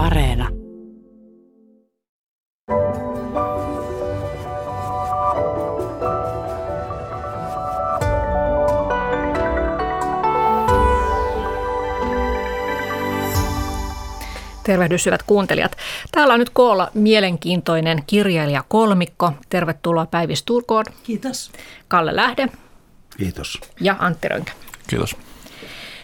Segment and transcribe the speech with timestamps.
[0.00, 0.48] Areena.
[14.64, 15.76] Tervehdys hyvät kuuntelijat.
[16.12, 19.32] Täällä on nyt koolla mielenkiintoinen kirjailija kolmikko.
[19.48, 20.84] Tervetuloa Päivi Sturkoon.
[21.02, 21.52] Kiitos.
[21.88, 22.48] Kalle Lähde.
[23.18, 23.60] Kiitos.
[23.80, 24.52] Ja Antti Rönkä.
[24.86, 25.16] Kiitos.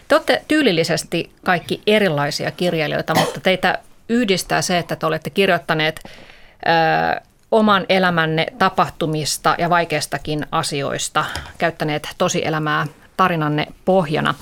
[0.07, 3.79] Te olette tyylillisesti kaikki erilaisia kirjailijoita, mutta teitä
[4.09, 7.21] yhdistää se, että te olette kirjoittaneet ö,
[7.51, 11.25] oman elämänne tapahtumista ja vaikeistakin asioista,
[11.57, 14.35] käyttäneet tosielämää tarinanne pohjana.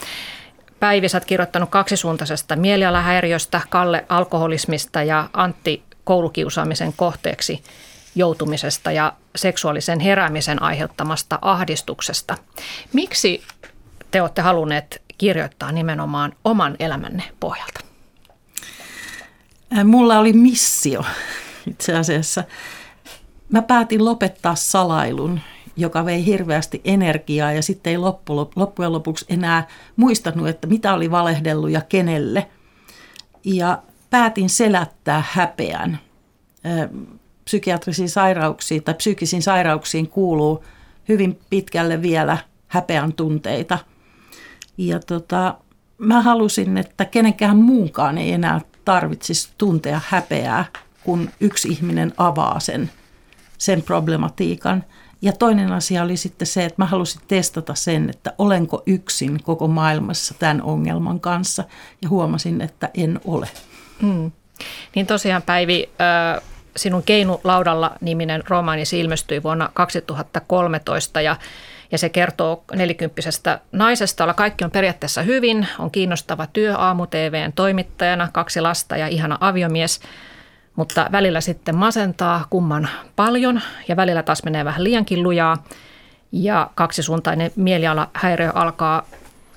[0.79, 7.63] Päivi, sä kirjoittanut kaksisuuntaisesta mielialahäiriöstä, Kalle alkoholismista ja Antti koulukiusaamisen kohteeksi
[8.15, 12.37] joutumisesta ja seksuaalisen heräämisen aiheuttamasta ahdistuksesta.
[12.93, 13.43] Miksi
[14.11, 17.84] te olette halunneet kirjoittaa nimenomaan oman elämänne pohjalta?
[19.83, 21.05] Mulla oli missio
[21.71, 22.43] itse asiassa.
[23.49, 25.39] Mä päätin lopettaa salailun,
[25.77, 31.11] joka vei hirveästi energiaa ja sitten ei loppu, loppujen lopuksi enää muistanut, että mitä oli
[31.11, 32.47] valehdellut ja kenelle.
[33.43, 35.99] Ja päätin selättää häpeän.
[37.45, 40.63] Psykiatrisiin sairauksiin tai psyykkisiin sairauksiin kuuluu
[41.09, 43.79] hyvin pitkälle vielä häpeän tunteita.
[44.77, 45.57] Ja tota,
[45.97, 50.65] mä halusin, että kenenkään muunkaan ei enää tarvitsisi tuntea häpeää,
[51.03, 52.91] kun yksi ihminen avaa sen,
[53.57, 54.83] sen problematiikan.
[55.21, 59.67] Ja toinen asia oli sitten se, että mä halusin testata sen, että olenko yksin koko
[59.67, 61.63] maailmassa tämän ongelman kanssa.
[62.01, 63.49] Ja huomasin, että en ole.
[64.01, 64.31] Hmm.
[64.95, 65.89] Niin tosiaan Päivi,
[66.75, 71.35] sinun Keinu laudalla niminen romaani ilmestyi vuonna 2013 ja
[71.95, 77.53] ja se kertoo nelikymppisestä naisesta, jolla kaikki on periaatteessa hyvin, on kiinnostava työ aamu TVn
[77.53, 79.99] toimittajana, kaksi lasta ja ihana aviomies,
[80.75, 85.63] mutta välillä sitten masentaa kumman paljon ja välillä taas menee vähän liiankin lujaa
[86.31, 89.05] ja kaksisuuntainen mielialahäiriö alkaa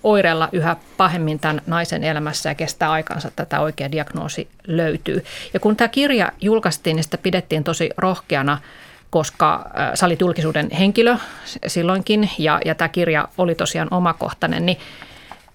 [0.03, 5.25] oireella yhä pahemmin tämän naisen elämässä ja kestää aikansa, että tämä oikea diagnoosi löytyy.
[5.55, 8.59] Ja kun tämä kirja julkaistiin, niin sitä pidettiin tosi rohkeana
[9.11, 11.17] koska sä olit julkisuuden henkilö
[11.67, 14.79] silloinkin ja, ja tämä kirja oli tosiaan omakohtainen, niin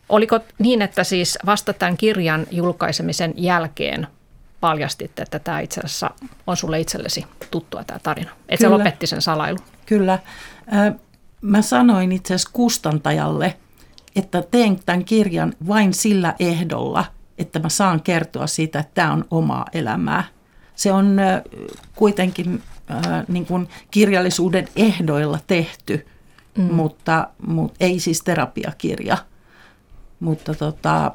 [0.10, 4.08] oliko niin, että siis vasta tämän kirjan julkaisemisen jälkeen
[4.60, 6.10] paljastit, että tämä itse asiassa
[6.48, 9.58] on sulle itsellesi tuttua tämä tarina, että se lopetti sen salailu?
[9.86, 10.20] Kyllä.
[11.42, 13.56] Mä sanoin itse asiassa kustantajalle,
[14.16, 17.06] että teen tämän kirjan vain sillä ehdolla,
[17.38, 20.24] että mä saan kertoa siitä, että tämä on omaa elämää.
[20.76, 21.18] Se on
[21.96, 22.62] kuitenkin
[22.94, 26.08] ää, niin kuin kirjallisuuden ehdoilla tehty,
[26.58, 26.74] mm.
[26.74, 29.18] mutta, mutta ei siis terapiakirja.
[30.20, 31.12] Mutta tota,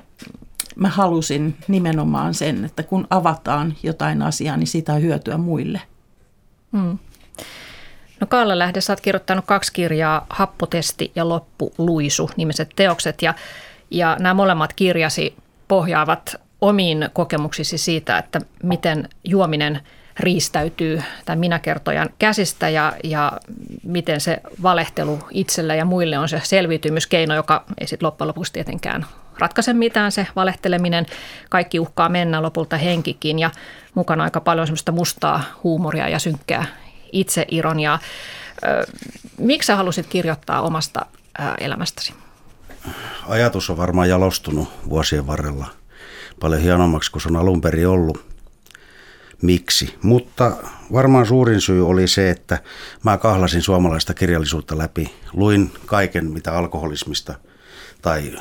[0.76, 5.80] mä halusin nimenomaan sen, että kun avataan jotain asiaa, niin sitä on hyötyä muille.
[6.72, 6.98] Mm.
[8.20, 13.22] No Kaalla Lähde, sä oot kirjoittanut kaksi kirjaa, Happotesti ja Loppuluisu, nimiset teokset.
[13.22, 13.34] Ja,
[13.90, 15.36] ja nämä molemmat kirjasi
[15.68, 19.80] pohjaavat omiin kokemuksisi siitä, että miten juominen–
[20.18, 23.32] riistäytyy tämän minäkertojan käsistä ja, ja
[23.82, 29.06] miten se valehtelu itselle ja muille on se selviytymyskeino, joka ei sitten loppujen lopuksi tietenkään
[29.38, 31.06] ratkaise mitään se valehteleminen.
[31.48, 33.50] Kaikki uhkaa mennä lopulta henkikin ja
[33.94, 36.64] mukana aika paljon semmoista mustaa huumoria ja synkkää
[37.12, 37.98] itseironiaa.
[39.38, 41.06] Miksi sä halusit kirjoittaa omasta
[41.60, 42.14] elämästäsi?
[43.28, 45.66] Ajatus on varmaan jalostunut vuosien varrella
[46.40, 48.27] paljon hienommaksi kuin se on alun perin ollut
[49.42, 49.94] miksi.
[50.02, 50.56] Mutta
[50.92, 52.58] varmaan suurin syy oli se, että
[53.04, 55.14] mä kahlasin suomalaista kirjallisuutta läpi.
[55.32, 57.34] Luin kaiken, mitä alkoholismista
[58.02, 58.36] tai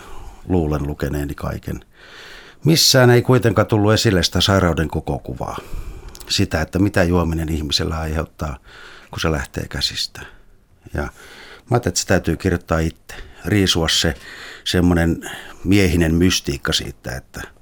[0.48, 1.86] luulen lukeneeni kaiken.
[2.66, 5.58] Missään ei kuitenkaan tullut esille sitä sairauden koko kuvaa.
[6.30, 8.58] Sitä, että mitä juominen ihmisellä aiheuttaa,
[9.12, 10.22] kun se lähtee käsistä.
[10.94, 11.10] Ja mä
[11.72, 13.16] ajattelin, että se täytyy kirjoittaa itse.
[13.46, 14.14] Riisua se
[14.64, 15.30] semmoinen
[15.64, 17.42] miehinen mystiikka siitä, että–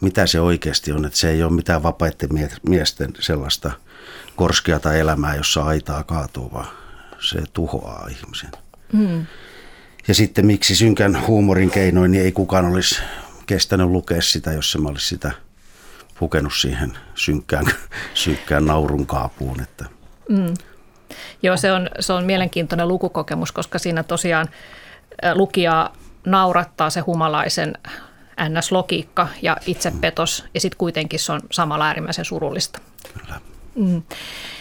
[0.00, 1.04] mitä se oikeasti on.
[1.04, 3.70] Että se ei ole mitään vapaiden miesten sellaista
[4.36, 6.68] korskeata elämää, jossa aitaa kaatuu, vaan
[7.20, 8.50] se tuhoaa ihmisen.
[8.92, 9.26] Mm.
[10.08, 13.02] Ja sitten miksi synkän huumorin keinoin, niin ei kukaan olisi
[13.46, 15.32] kestänyt lukea sitä, jos se olisi sitä
[16.18, 17.66] pukenut siihen synkkään,
[18.14, 19.60] synkkään naurun kaapuun.
[19.60, 19.84] Että.
[20.28, 20.54] Mm.
[21.42, 24.48] Joo, se on, se on mielenkiintoinen lukukokemus, koska siinä tosiaan
[25.34, 25.90] lukija
[26.26, 27.74] naurattaa se humalaisen
[28.40, 32.80] NS-logiikka ja itsepetos, ja sitten kuitenkin se on samalla äärimmäisen surullista.
[33.12, 33.40] Kyllä.
[33.74, 34.02] Mm.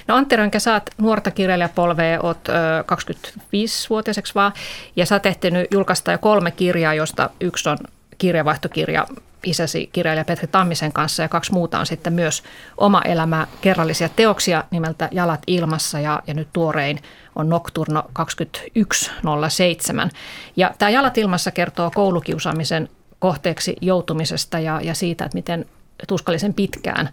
[0.07, 4.53] No Antti Rönkä, sä oot nuorta kirjailijapolvea, oot 25-vuotiaiseksi vaan,
[4.95, 7.77] ja sä oot ehtinyt julkaista jo kolme kirjaa, josta yksi on
[8.17, 9.07] kirjavaihtokirja
[9.45, 12.43] isäsi kirjailija Petri Tammisen kanssa ja kaksi muuta on sitten myös
[12.77, 16.99] oma elämä kerrallisia teoksia nimeltä Jalat ilmassa ja, ja nyt tuorein
[17.35, 20.09] on Nocturno 2107.
[20.55, 22.89] Ja tämä Jalat ilmassa kertoo koulukiusaamisen
[23.19, 25.65] kohteeksi joutumisesta ja, ja siitä, että miten
[26.07, 27.09] tuskallisen pitkään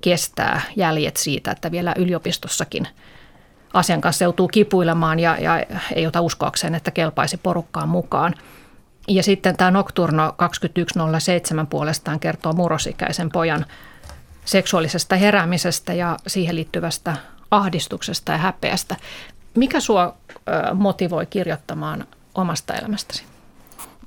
[0.00, 2.88] kestää jäljet siitä, että vielä yliopistossakin
[3.72, 8.34] asian kanssa joutuu kipuilemaan ja, ja ei ota uskoakseen, että kelpaisi porukkaan mukaan.
[9.08, 13.66] Ja sitten tämä Nocturno 2107 puolestaan kertoo murrosikäisen pojan
[14.44, 17.16] seksuaalisesta heräämisestä ja siihen liittyvästä
[17.50, 18.96] ahdistuksesta ja häpeästä.
[19.54, 20.16] Mikä sua
[20.74, 23.29] motivoi kirjoittamaan omasta elämästäsi?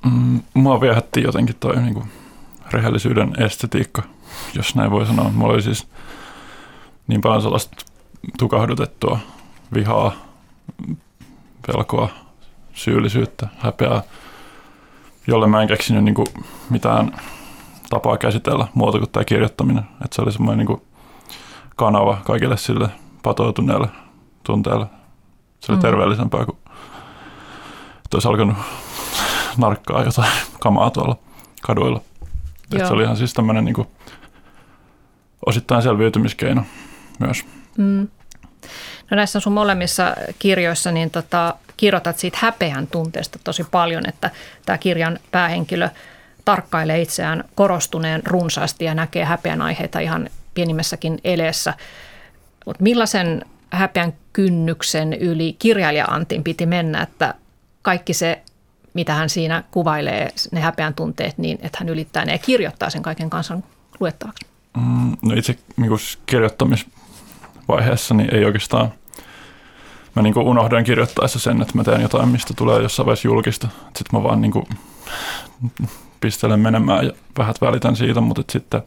[0.04, 2.12] Mm, mua viehätti jotenkin toi niin kuin
[2.72, 4.04] rehellisyyden estetiikka,
[4.54, 5.30] jos näin voi sanoa.
[5.30, 5.88] Mulla oli siis
[7.08, 7.86] niin paljon sellaista
[8.38, 9.20] tukahdutettua
[9.74, 10.12] vihaa,
[11.68, 12.10] pelkoa,
[12.74, 14.02] syyllisyyttä, häpeää,
[15.28, 16.28] jolle mä en keksinyt niin kuin
[16.70, 17.12] mitään
[17.90, 19.84] tapaa käsitellä muuta kuin tämä kirjoittaminen.
[20.06, 20.82] Että se oli semmoinen niin kuin
[21.76, 22.90] kanava kaikille sille
[23.24, 23.88] patoutuneelle
[24.44, 24.86] tunteelle.
[25.60, 25.82] Se oli mm.
[25.82, 26.58] terveellisempää kuin
[28.14, 28.58] että olisi alkanut
[29.58, 31.18] narkkaa jotain kamaa tuolla
[31.62, 32.02] kaduilla.
[32.74, 33.88] Että se oli ihan siis tämmöinen niin kuin,
[35.46, 36.64] osittain selviytymiskeino
[37.20, 37.46] myös.
[37.78, 38.08] Mm.
[39.12, 44.32] No näissä sun molemmissa kirjoissa niin tota, kirjoitat siitä häpeän tunteesta tosi paljon, että
[44.66, 45.90] tämä kirjan päähenkilö
[46.46, 51.74] tarkkailee itseään korostuneen runsaasti ja näkee häpeän aiheita ihan pienimmässäkin eleessä.
[52.66, 57.34] Mutta millaisen häpeän kynnyksen yli kirjailija Antin piti mennä, että
[57.82, 58.43] kaikki se,
[58.94, 63.02] mitä hän siinä kuvailee, ne häpeän tunteet, niin että hän ylittää ne ja kirjoittaa sen
[63.02, 63.64] kaiken kansan
[64.00, 64.46] luettavaksi?
[64.78, 65.92] Mm, no itse niin
[66.26, 68.94] kirjoittamisvaiheessa niin ei oikeastaan–
[70.16, 73.68] mä niin kuin unohdan kirjoittaessa sen, että mä teen jotain, mistä tulee jossain vaiheessa julkista.
[73.84, 74.66] Sitten mä vaan niin kuin
[76.20, 78.82] pistelen menemään ja vähät välitän siitä, mutta sitten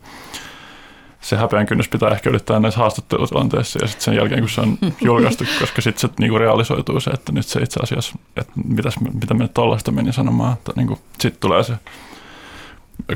[1.20, 4.78] se häpeän kynnys pitää ehkä ylittää näissä haastattelutilanteissa ja sitten sen jälkeen, kun se on
[5.04, 9.34] julkaistu, koska sitten se niinku realisoituu se, että nyt se itse asiassa, että mitäs, mitä
[9.34, 11.74] me nyt tollaista meni sanomaan, että niinku, sitten tulee se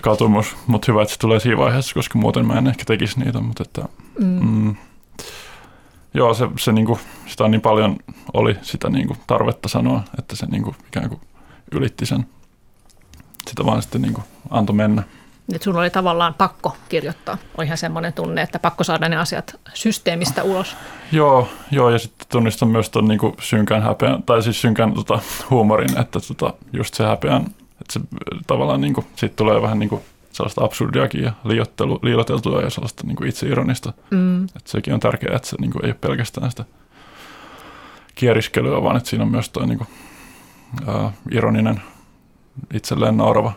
[0.02, 3.40] katumus, mutta hyvä, että se tulee siinä vaiheessa, koska muuten mä en ehkä tekisi niitä,
[3.40, 3.82] mutta että,
[4.18, 4.46] mm.
[4.46, 4.76] Mm,
[6.14, 7.96] joo, se, se niinku, sitä on niin paljon
[8.32, 11.20] oli sitä niinku tarvetta sanoa, että se niinku ikään kuin
[11.72, 12.26] ylitti sen.
[13.48, 15.02] Sitä vaan sitten niinku antoi mennä.
[15.52, 17.38] Nyt sun oli tavallaan pakko kirjoittaa.
[17.58, 20.76] Oli ihan semmoinen tunne, että pakko saada ne asiat systeemistä ulos.
[21.12, 25.18] Joo, joo ja sitten tunnistan myös tuon niinku synkän häpeän, tai siis synkän tota,
[25.50, 28.00] huumorin, että tota, just se häpeän, että se
[28.46, 30.02] tavallaan niinku, siitä tulee vähän niinku
[30.32, 33.92] sellaista absurdiakin ja liiottelu, liioteltua ja sellaista niin kuin itseironista.
[34.10, 34.44] Mm.
[34.44, 36.64] Että sekin on tärkeää, että se niin kuin, ei ole pelkästään sitä
[38.14, 39.88] kieriskelyä, vaan että siinä on myös tuo niin kuin,
[41.30, 41.82] ironinen,
[42.74, 43.52] itselleen naurava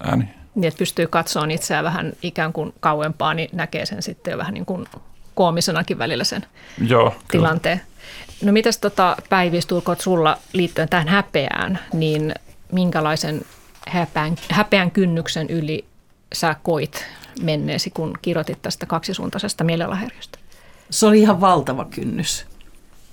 [0.00, 0.24] ääni.
[0.56, 4.54] Niin, että pystyy katsomaan itseään vähän ikään kuin kauempaa, niin näkee sen sitten jo vähän
[4.54, 4.86] niin kuin
[5.34, 6.46] koomisenakin välillä sen
[6.88, 7.78] Joo, tilanteen.
[7.78, 7.96] Kyllä.
[8.42, 12.34] No mitäs tota, Päivi Sturkot sulla liittyen tähän häpeään, niin
[12.72, 13.42] minkälaisen
[13.88, 15.84] häpeän, häpeän kynnyksen yli
[16.34, 17.04] sä koit
[17.42, 20.38] menneesi, kun kirjoitit tästä kaksisuuntaisesta mielenlahäiriöstä?
[20.90, 22.46] Se oli ihan valtava kynnys.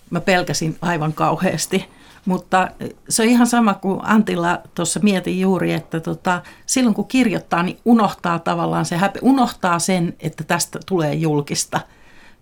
[0.10, 1.90] Mä pelkäsin aivan kauheasti.
[2.26, 2.70] Mutta
[3.10, 7.80] se on ihan sama kuin Antilla tuossa mietin juuri, että tota, silloin kun kirjoittaa, niin
[7.86, 11.80] unohtaa tavallaan se häpe, unohtaa sen, että tästä tulee julkista.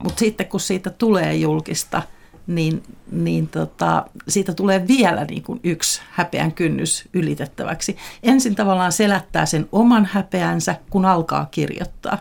[0.03, 2.01] Mutta sitten kun siitä tulee julkista–
[2.48, 7.98] niin, niin tota, siitä tulee vielä niin kuin yksi häpeän kynnys ylitettäväksi.
[8.24, 12.17] Ensin tavallaan selättää sen oman häpeänsä, kun alkaa kirjoittaa.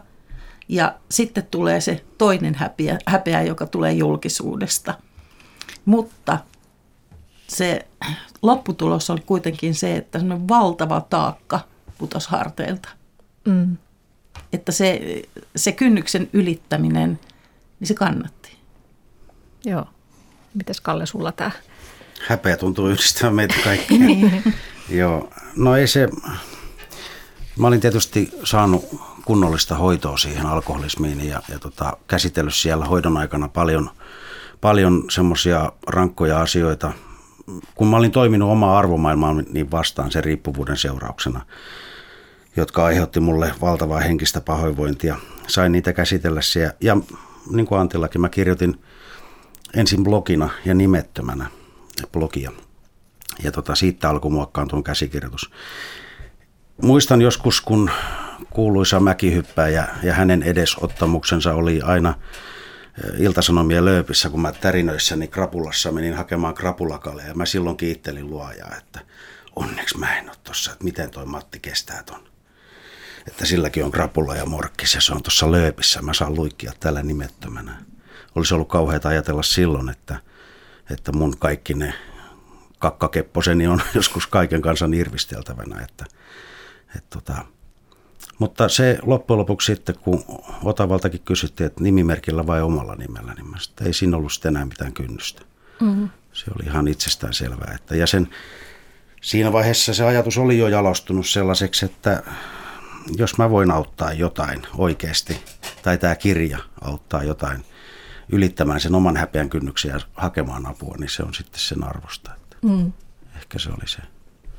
[0.68, 4.94] Ja sitten tulee se toinen häpeä, häpeä joka tulee julkisuudesta.
[5.84, 6.38] Mutta
[7.50, 7.86] se
[8.42, 11.60] lopputulos oli kuitenkin se, että se valtava taakka
[11.98, 12.88] putosi harteilta.
[13.44, 13.76] Mm.
[14.52, 15.00] Että se,
[15.56, 17.20] se kynnyksen ylittäminen,
[17.80, 18.56] niin se kannatti.
[19.64, 19.86] Joo.
[20.54, 21.50] Mites Kalle sulla tämä?
[22.28, 23.98] Häpeä tuntuu yhdistämään meitä kaikkia.
[24.06, 24.54] niin.
[24.88, 26.08] Joo, no ei se,
[27.58, 28.84] mä olin tietysti saanut
[29.24, 33.90] kunnollista hoitoa siihen alkoholismiin ja, ja tota, käsitellyt siellä hoidon aikana paljon,
[34.60, 36.92] paljon semmoisia rankkoja asioita,
[37.74, 41.40] kun mä olin toiminut omaa arvomaailmaa niin vastaan sen riippuvuuden seurauksena,
[42.56, 45.16] jotka aiheutti mulle valtavaa henkistä pahoinvointia.
[45.46, 46.96] Sain niitä käsitellä siellä ja
[47.50, 48.80] niin kuin Antillakin mä kirjoitin
[49.74, 51.46] ensin blogina ja nimettömänä
[52.12, 52.52] blogia.
[53.42, 55.50] Ja tota, siitä alkoi muokkaantua käsikirjoitus.
[56.82, 57.90] Muistan joskus, kun
[58.50, 62.14] kuuluisa mäkihyppäjä ja hänen edesottamuksensa oli aina
[63.18, 69.00] Iltasanomien lööpissä, kun mä tärinöissäni krapulassa menin hakemaan krapulakalle ja mä silloin kiittelin luojaa, että
[69.56, 72.28] onneksi mä en ole tossa, että miten toi Matti kestää ton.
[73.28, 76.02] että silläkin on krapula ja morkkis ja se on tuossa lööpissä.
[76.02, 77.84] Mä saan luikkia tällä nimettömänä.
[78.34, 80.20] Olisi ollut kauheata ajatella silloin, että,
[80.90, 81.94] että mun kaikki ne
[82.78, 85.84] kakkakepposeni on joskus kaiken kansan irvisteltävänä.
[85.84, 86.04] Että,
[86.96, 87.44] että tota,
[88.40, 90.24] mutta se loppujen lopuksi sitten, kun
[90.64, 94.64] Otavaltakin kysyttiin, että nimimerkillä vai omalla nimellä, niin mä sitten, ei siinä ollut sitten enää
[94.64, 95.42] mitään kynnystä.
[95.80, 96.08] Mm-hmm.
[96.32, 97.72] Se oli ihan itsestään selvää.
[97.74, 98.28] Että, ja sen,
[99.20, 102.22] siinä vaiheessa se ajatus oli jo jalostunut sellaiseksi, että
[103.16, 105.40] jos mä voin auttaa jotain oikeasti,
[105.82, 107.64] tai tämä kirja auttaa jotain
[108.32, 112.30] ylittämään sen oman häpeän kynnyksen ja hakemaan apua, niin se on sitten sen arvosta.
[112.34, 112.92] Että mm.
[113.36, 113.98] Ehkä se oli se.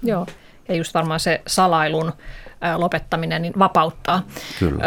[0.04, 0.28] Joo,
[0.72, 2.14] ja just varmaan se salailun
[2.76, 4.24] lopettaminen niin vapauttaa.
[4.60, 4.84] Kyllä.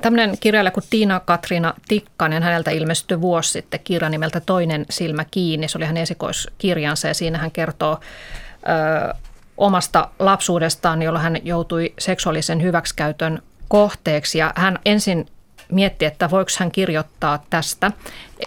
[0.00, 5.68] Tämmöinen kirjailija kuin Tiina-Katriina Tikkanen, häneltä ilmestyi vuosi sitten kirja nimeltä Toinen silmä kiinni.
[5.68, 8.00] Se oli hänen esikoiskirjansa ja siinä hän kertoo
[9.12, 9.14] ö,
[9.56, 14.38] omasta lapsuudestaan, jolloin hän joutui seksuaalisen hyväksikäytön kohteeksi.
[14.38, 15.26] Ja hän ensin
[15.72, 17.92] mietti, että voiko hän kirjoittaa tästä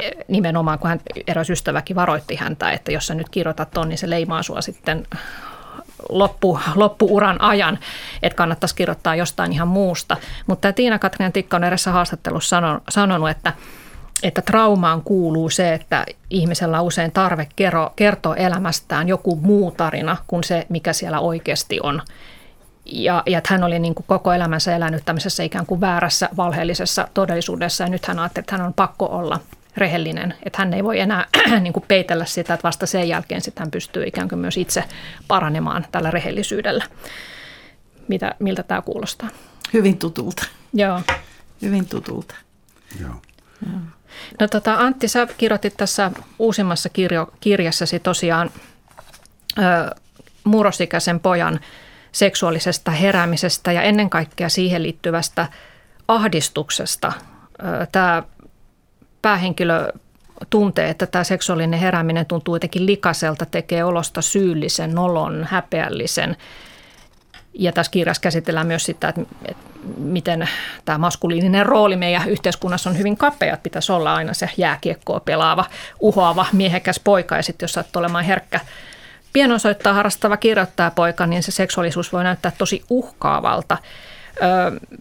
[0.01, 3.97] e, nimenomaan, kun hän eräs ystäväkin varoitti häntä, että jos sä nyt kirjoitat ton, niin
[3.97, 5.07] se leimaa sua sitten
[6.09, 7.79] loppu, loppuuran ajan,
[8.23, 10.17] että kannattaisi kirjoittaa jostain ihan muusta.
[10.47, 13.53] Mutta Tiina Katriina Tikka on erässä haastattelussa sanonut, että
[14.23, 17.47] että traumaan kuuluu se, että ihmisellä on usein tarve
[17.95, 22.01] kertoa elämästään joku muu tarina kuin se, mikä siellä oikeasti on.
[22.85, 27.07] Ja, ja että hän oli niin kuin koko elämänsä elänyt tämmöisessä ikään kuin väärässä, valheellisessa
[27.13, 29.39] todellisuudessa ja nyt hän ajatteli, että hän on pakko olla
[29.77, 31.25] rehellinen, että hän ei voi enää
[31.59, 34.83] niin kuin peitellä sitä, että vasta sen jälkeen sitten hän pystyy ikään kuin myös itse
[35.27, 36.85] paranemaan tällä rehellisyydellä.
[38.07, 39.29] Mitä, miltä tämä kuulostaa?
[39.73, 40.45] Hyvin tutulta.
[40.73, 41.01] Joo.
[41.61, 42.35] Hyvin tutulta.
[43.01, 43.15] Joo.
[43.65, 43.79] Joo.
[44.39, 48.51] No tota, Antti, sä kirjoitit tässä uusimmassa kirjo, kirjassasi tosiaan
[49.57, 49.95] ö,
[50.43, 51.59] murrosikäisen pojan
[52.11, 55.47] seksuaalisesta heräämisestä ja ennen kaikkea siihen liittyvästä
[56.07, 57.13] ahdistuksesta.
[57.91, 58.23] Tämä
[59.23, 59.89] päähenkilö
[60.49, 66.37] tuntee, että tämä seksuaalinen herääminen tuntuu jotenkin likaselta, tekee olosta syyllisen, nolon, häpeällisen.
[67.53, 69.21] Ja tässä kirjassa käsitellään myös sitä, että,
[69.97, 70.49] miten
[70.85, 75.65] tämä maskuliininen rooli meidän yhteiskunnassa on hyvin kapea, että pitäisi olla aina se jääkiekkoa pelaava,
[75.99, 78.59] uhoava, miehekäs poika, ja sitten jos sattuu olemaan herkkä
[79.33, 83.77] pienosoittaa harrastava kirjoittaa poika, niin se seksuaalisuus voi näyttää tosi uhkaavalta.
[84.43, 84.97] Ö,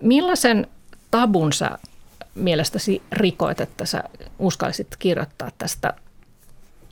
[0.00, 0.66] millaisen
[1.10, 1.70] tabun sä
[2.36, 4.04] mielestäsi rikoit, että sä
[4.38, 5.94] uskallisit kirjoittaa tästä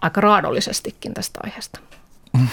[0.02, 1.80] aika raadollisestikin tästä aiheesta?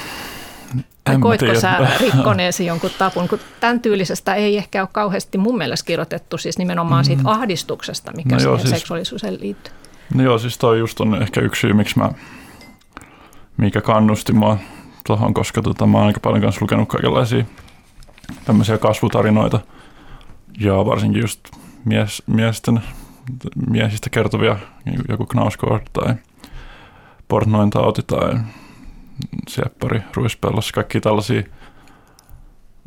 [1.04, 5.86] Tai koitko sä rikkoneesi jonkun tapun, kun tämän tyylisestä ei ehkä ole kauheasti mun mielestä
[5.86, 7.28] kirjoitettu, siis nimenomaan siitä mm.
[7.28, 9.74] ahdistuksesta, mikä no siihen siis, seksuaalisuuteen liittyy.
[10.14, 12.12] No joo, siis toi just on ehkä yksi syy, miksi mä,
[13.58, 14.58] mikä kannusti mua
[15.08, 17.46] tuohon, koska tota, mä oon aika paljon kanssa lukenut kaikenlaisia
[18.46, 19.60] tämmöisiä kasvutarinoita
[20.60, 21.40] ja varsinkin just
[21.86, 22.82] mies, miesten,
[23.70, 24.58] miehistä kertovia,
[25.10, 26.16] joku Knausgård tai
[27.28, 28.34] Portnoin tauti tai
[29.48, 31.44] Sieppari, Ruispellos, kaikki tällaisia.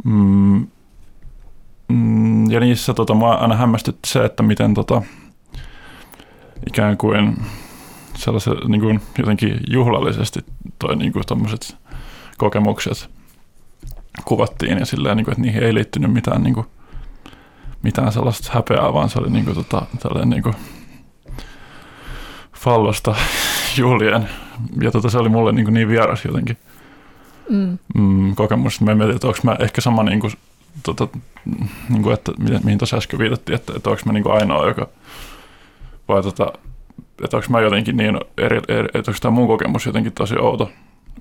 [0.04, 0.66] Mm,
[1.88, 5.02] mm, ja niissä tota, mua aina hämmästytti se, että miten tota,
[6.66, 7.36] ikään kuin
[8.16, 10.40] sellaiset niin kuin jotenkin juhlallisesti
[10.78, 11.24] toi niin kuin
[12.38, 13.10] kokemukset
[14.24, 16.66] kuvattiin ja silleen, niin kuin, että niihin ei liittynyt mitään niin kuin,
[17.84, 20.54] mitään sellaista häpeää, vaan se oli niin kuin, tota, tällainen niin kuin
[22.56, 23.14] fallosta
[23.78, 24.28] juhlien.
[24.80, 26.56] Ja tota, se oli mulle niin, kuin niin vieras jotenkin
[27.50, 27.78] mm.
[27.94, 28.80] Mm, kokemus.
[28.80, 30.32] Mä mietin, että onko mä ehkä sama, niin kuin,
[30.82, 31.08] tota,
[31.88, 32.32] niin kuin, että
[32.64, 34.88] mihin tuossa äsken viitattiin, että, että onko mä niin kuin ainoa, joka
[36.08, 36.52] vai tota,
[37.24, 40.70] että onko mä jotenkin niin, eri, eri, että onko tämä mun kokemus jotenkin tosi outo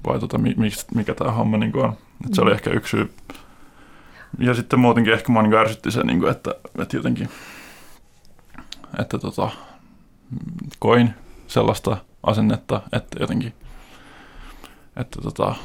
[0.07, 1.93] vai tota, mikä, mikä tämä homma niin on.
[2.25, 2.55] Että se oli mm.
[2.55, 3.13] ehkä yksi syy
[4.39, 7.29] ja sitten muutenkin ehkä mua niin ärsytti se, niin kuin, että, että jotenkin,
[8.99, 9.49] että tota,
[10.79, 11.13] koin
[11.47, 13.53] sellaista asennetta, että jotenkin,
[14.95, 15.55] että tota,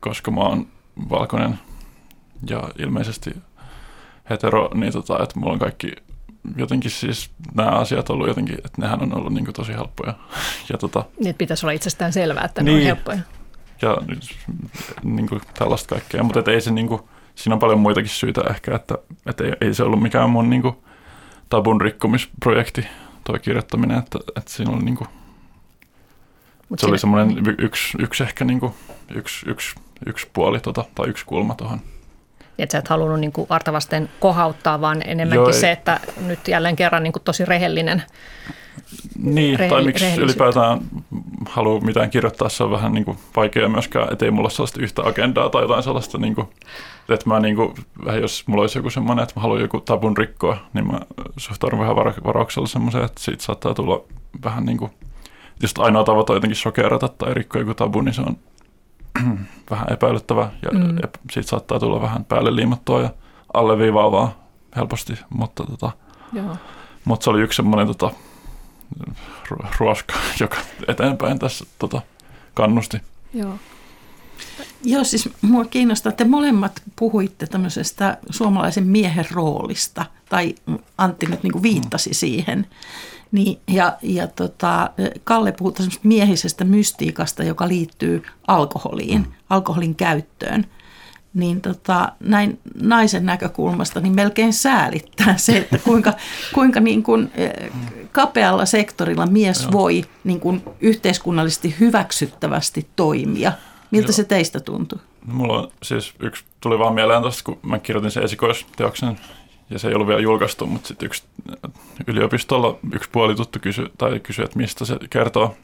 [0.00, 0.66] koska mä oon
[1.10, 1.58] valkoinen
[2.50, 3.36] ja ilmeisesti
[4.30, 5.92] hetero, niin tota, että mulla on kaikki
[6.56, 10.14] jotenkin siis nämä asiat ollut jotenkin, että nehän on ollut niin kuin tosi helppoja.
[10.72, 13.18] Ja tota, niin, pitäisi olla itsestään selvää, että ne niin, on helppoja.
[13.82, 13.96] Ja
[15.02, 17.00] niin kuin tällaista kaikkea, mutta ei se niin kuin,
[17.40, 18.94] siinä on paljon muitakin syitä ehkä, että,
[19.26, 20.76] että ei, ei se ollut mikään mun niin kuin,
[21.48, 22.86] tabun rikkomisprojekti
[23.24, 25.08] tuo kirjoittaminen, että, että siinä oli niin kuin,
[26.68, 28.72] Mut se siinä, oli semmoinen yksi, yksi ehkä niin kuin,
[29.14, 29.74] yksi, yksi,
[30.06, 31.80] yksi puoli tota, tai yksi kulma tuohon.
[32.62, 36.76] Että sä et halunnut niin kuin artavasten kohauttaa, vaan enemmänkin Joo, se, että nyt jälleen
[36.76, 38.02] kerran niin kuin tosi rehellinen.
[39.18, 40.80] Niin, rehelli, tai miksi ylipäätään
[41.46, 44.80] halua mitään kirjoittaa, se on vähän niin kuin vaikea myöskään, että ei mulla ole sellaista
[44.80, 46.46] yhtä agendaa tai jotain sellaista, niin kuin,
[47.08, 47.74] että mä niin kuin,
[48.04, 51.00] vähän jos mulla olisi joku semmoinen, että mä haluan joku tabun rikkoa, niin mä
[51.36, 54.04] suhtaudun vähän varauksella semmoiseen, että siitä saattaa tulla
[54.44, 54.90] vähän niin kuin,
[55.62, 58.36] just ainoa tavoite jotenkin shokerata tai rikkoa joku tabu, niin se on
[59.70, 60.98] vähän epäilyttävä ja mm.
[61.32, 63.10] siitä saattaa tulla vähän päälle liimattua ja
[63.54, 64.44] alleviivaavaa
[64.76, 65.90] helposti, mutta, tota,
[67.04, 68.10] mutta se oli yksi semmoinen tota,
[69.78, 70.56] ruoska, joka
[70.88, 72.02] eteenpäin tässä tota,
[72.54, 72.98] kannusti.
[73.34, 73.54] Joo.
[74.84, 80.54] Joo, siis mua kiinnostaa, että molemmat puhuitte tämmöisestä suomalaisen miehen roolista, tai
[80.98, 82.66] Antti nyt niin kuin viittasi siihen.
[83.32, 84.90] Niin, ja ja tota,
[85.24, 85.72] Kalle puhui
[86.02, 89.32] miehisestä mystiikasta, joka liittyy alkoholiin, mm.
[89.50, 90.66] alkoholin käyttöön.
[91.34, 96.12] Niin tota, näin naisen näkökulmasta niin melkein säälittää se, että kuinka,
[96.54, 97.70] kuinka niin kuin, eh,
[98.12, 99.72] kapealla sektorilla mies Joo.
[99.72, 103.52] voi niin kuin yhteiskunnallisesti hyväksyttävästi toimia.
[103.90, 104.16] Miltä Joo.
[104.16, 104.98] se teistä tuntuu?
[105.26, 109.20] Mulla on siis yksi, tuli vaan mieleen tuosta, kun mä kirjoitin sen esikoisteoksen
[109.70, 111.22] ja se ei ollut vielä julkaistu, mutta sitten yksi
[112.06, 115.56] yliopistolla yksi puolituttu kysyi, tai kysyi, että mistä se kertoo.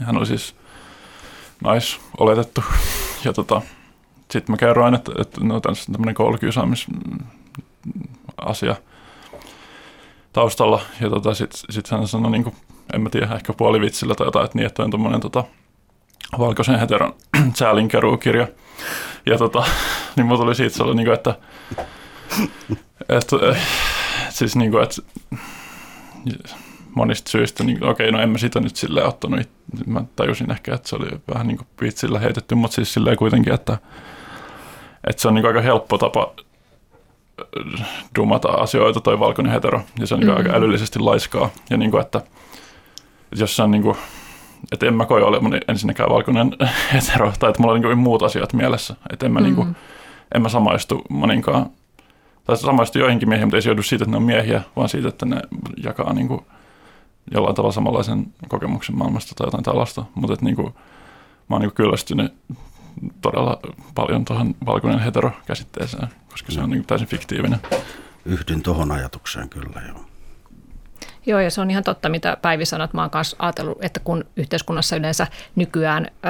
[0.00, 0.56] Ja hän oli siis
[1.64, 2.64] nais oletettu.
[3.24, 3.62] Ja tota,
[4.30, 8.76] sitten mä kerroin, että, että no, tämmöinen koulukiusaamisasia
[10.32, 10.80] taustalla.
[11.00, 12.56] Ja tota, sitten sit hän sanoi, niin kuin,
[12.94, 15.44] en mä tiedä, ehkä puolivitsillä tai jotain, että niin, että on tuommoinen tota,
[16.38, 17.14] valkoisen heteron
[17.58, 18.48] säälinkeruukirja.
[19.26, 19.64] Ja tota,
[20.16, 21.34] niin mulla tuli siitä sellainen, niin kuin, että
[23.16, 23.58] että, äh,
[24.28, 25.02] siis niin kuin, että
[26.94, 29.48] monista syistä, niin okei, okay, no en mä sitä nyt silleen ottanut,
[29.86, 33.52] mä tajusin ehkä, että se oli vähän niin kuin vitsillä heitetty, mutta siis silleen kuitenkin,
[33.52, 33.78] että,
[35.06, 36.32] että se on niin aika helppo tapa
[37.80, 37.86] äh,
[38.18, 40.46] dumata asioita toi valkoinen hetero, ja se on niin mm-hmm.
[40.46, 42.18] aika älyllisesti laiskaa, ja niin kuin, että,
[43.32, 43.96] että jos se on niin kuin,
[44.72, 46.50] että en mä koe ole ensinnäkään valkoinen
[46.94, 49.56] hetero, tai että mulla on niin muut asiat mielessä, että en mä, mm-hmm.
[49.56, 49.76] niin kuin,
[50.34, 51.70] en mä samaistu moninkaan
[52.44, 55.08] tai samaista joihinkin miehiin, mutta ei se joudu siitä, että ne on miehiä, vaan siitä,
[55.08, 55.42] että ne
[55.84, 56.40] jakaa niin kuin,
[57.34, 60.04] jollain tavalla samanlaisen kokemuksen maailmasta tai jotain tällaista.
[60.14, 60.74] Mutta että, niin kuin,
[61.48, 62.34] mä oon niin kyllästynyt
[63.20, 63.60] todella
[63.94, 67.60] paljon tuohon valkoinen hetero-käsitteeseen, koska se on niin täysin fiktiivinen.
[68.24, 70.09] Yhdyn tuohon ajatukseen kyllä, joo.
[71.30, 74.24] Joo, ja se on ihan totta, mitä Päivi että mä oon kanssa ajatellut, että kun
[74.36, 76.28] yhteiskunnassa yleensä nykyään ö,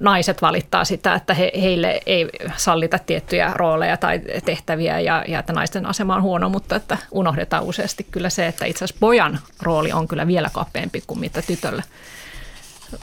[0.00, 5.52] naiset valittaa sitä, että he, heille ei sallita tiettyjä rooleja tai tehtäviä ja, ja että
[5.52, 9.92] naisten asema on huono, mutta että unohdetaan useasti kyllä se, että itse asiassa pojan rooli
[9.92, 11.82] on kyllä vielä kapeampi kuin mitä tytölle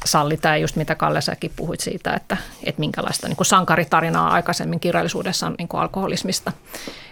[0.06, 5.48] sallitaan, just mitä Kalle säkin puhuit siitä, että, että minkälaista niin kuin sankaritarinaa aikaisemmin kirjallisuudessa
[5.48, 6.52] on niin kuin alkoholismista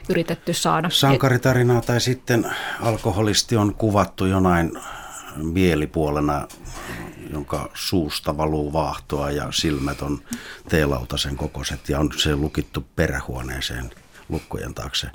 [0.10, 0.90] yritetty saada.
[0.90, 4.72] Sankaritarinaa tai sitten alkoholisti on kuvattu jonain
[5.36, 6.48] mielipuolena,
[7.34, 10.22] jonka suusta valuu vaahtoa ja silmät on
[10.70, 13.90] teelautasen kokoiset ja on se lukittu perähuoneeseen
[14.30, 15.08] lukkojen taakse.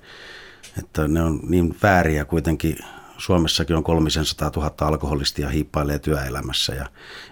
[0.79, 2.77] Että ne on niin vääriä kuitenkin
[3.22, 6.87] Suomessakin on 300 000 alkoholistia hiippailee työelämässä ja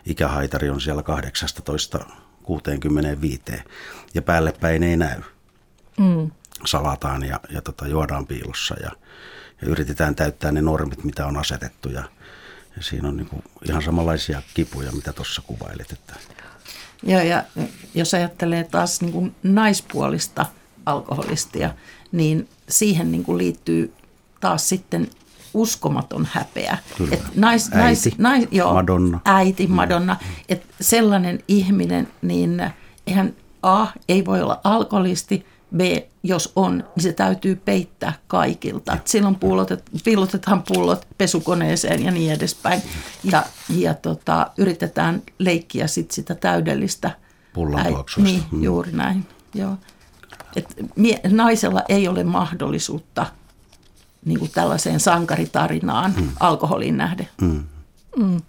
[0.07, 2.01] ikähaitari on siellä 18
[2.43, 3.43] 65
[4.15, 5.21] ja päälle päin ei näy.
[5.99, 6.31] Mm.
[6.67, 8.91] Salataan ja, ja tota, juodaan piilossa ja,
[9.63, 12.05] ja yritetään täyttää ne normit, mitä on asetettu ja,
[12.77, 15.93] ja siinä on niinku ihan samanlaisia kipuja, mitä tuossa kuvailit.
[15.93, 16.15] Että.
[17.03, 17.45] Ja, ja
[17.95, 20.47] jos ajattelee taas niin kuin naispuolista
[20.87, 21.75] alkoholistia,
[22.13, 23.93] niin siihen niin kuin liittyy
[24.41, 25.11] taas sitten
[25.55, 26.79] uskomaton häpeä.
[26.99, 27.15] Kyllä.
[27.15, 29.21] Et nais, äiti, nais, nais, joo, Madonna.
[29.25, 29.73] Äiti, mm.
[29.73, 30.17] Madonna.
[30.21, 30.45] Mm.
[30.49, 32.71] Että sellainen ihminen, niin
[33.07, 35.81] eihän A, ei voi olla alkoholisti, B,
[36.23, 38.93] jos on, niin se täytyy peittää kaikilta.
[38.93, 42.83] Et silloin pullotet, pillotetaan pullot pesukoneeseen ja niin edespäin.
[43.25, 47.11] Ja, ja tota, yritetään leikkiä sit sitä täydellistä.
[47.53, 48.33] Pullantuoksuista.
[48.33, 48.63] Niin, mm.
[48.63, 49.27] juuri näin.
[49.55, 49.77] Joo.
[50.57, 53.27] Et mie, naisella ei ole mahdollisuutta–
[54.25, 56.29] niin kuin tällaiseen sankaritarinaan mm.
[56.41, 57.29] alkoholin nähden.
[57.41, 57.65] Mm.
[58.17, 58.41] Mm.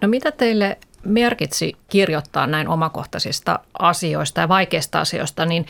[0.00, 5.66] No mitä teille merkitsi kirjoittaa näin omakohtaisista asioista ja vaikeista asioista, niin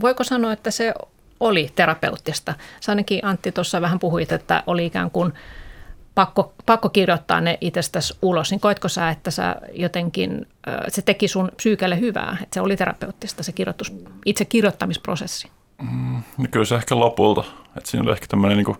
[0.00, 0.94] voiko sanoa, että se
[1.40, 2.54] oli terapeuttista?
[2.80, 5.32] Sä ainakin Antti tuossa vähän puhuit, että oli ikään kuin
[6.14, 10.46] pakko, pakko kirjoittaa ne itsestäsi ulos, niin koitko sä, että sä jotenkin,
[10.88, 13.92] se teki sun psyykelle hyvää, että se oli terapeuttista se kirjoitus,
[14.26, 15.50] itse kirjoittamisprosessi?
[15.82, 17.44] Mm, niin kyllä se ehkä lopulta,
[17.76, 18.76] että siinä oli ehkä tämmöinen niin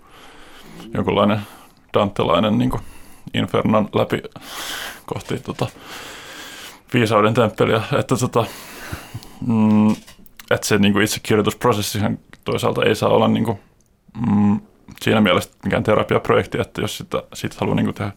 [0.94, 1.40] jonkunlainen
[1.94, 2.72] dantelainen niin
[3.34, 4.22] infernon läpi
[5.06, 5.66] kohti tota,
[6.94, 8.44] viisauden temppeliä, että, tota,
[9.46, 9.90] mm,
[10.50, 13.58] että se niin itse kirjoitusprosessihan toisaalta ei saa olla niin kuin,
[14.26, 14.60] mm,
[15.02, 18.12] siinä mielessä mikään terapiaprojekti, että jos sitä, siitä haluaa niin tehdä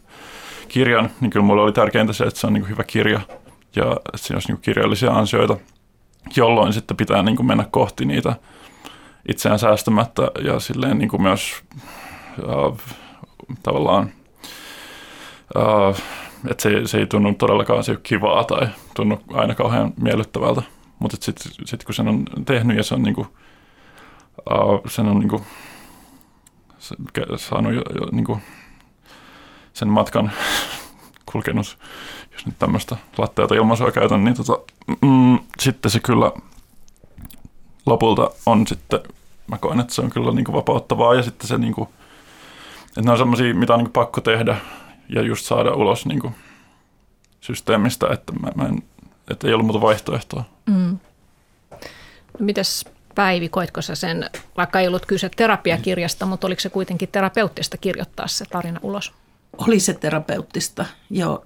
[0.68, 3.22] kirjan, niin kyllä mulle oli tärkeintä se, että se on niin hyvä kirja
[3.76, 5.58] ja että siinä olisi niin kirjallisia ansioita,
[6.36, 8.36] jolloin sitten pitää niin mennä kohti niitä
[9.28, 11.63] itseään säästämättä ja silleen niin kuin myös
[12.40, 12.96] äh,
[13.63, 14.12] tavallaan,
[15.58, 16.02] äh,
[16.50, 20.62] että se, se ei tunnu todellakaan se kivaa tai tunnu aina kauhean miellyttävältä,
[21.00, 23.28] mutta sitten sit kun sen on tehnyt ja se on niin kuin,
[24.52, 25.44] äh, sen on niin kuin,
[27.36, 28.42] saanut jo, jo niin kuin
[29.74, 30.32] sen matkan
[31.32, 31.78] kulkenut,
[32.34, 34.60] jos nyt tämmöistä latteata ilmaisua käytän, niin tota,
[35.02, 36.32] mm, sitten se kyllä
[37.86, 39.00] lopulta on sitten,
[39.47, 41.89] mä koen, että se on kyllä niin kuin vapauttavaa ja sitten se, niin kuin,
[42.88, 44.57] että ne on semmoisia, mitä on niin kuin pakko tehdä
[45.10, 46.36] ja just saada ulos niin kuin
[47.41, 48.83] systeemistä, että, mä, mä en,
[49.31, 50.43] että ei ollut muuta vaihtoehtoa.
[50.65, 50.99] Mm.
[52.39, 52.86] No mites
[53.17, 58.27] Päivi, koitko sä sen, vaikka ei ollut kyse terapiakirjasta, mutta oliko se kuitenkin terapeuttista kirjoittaa
[58.27, 59.13] se tarina ulos?
[59.57, 61.45] Oli se terapeuttista, joo.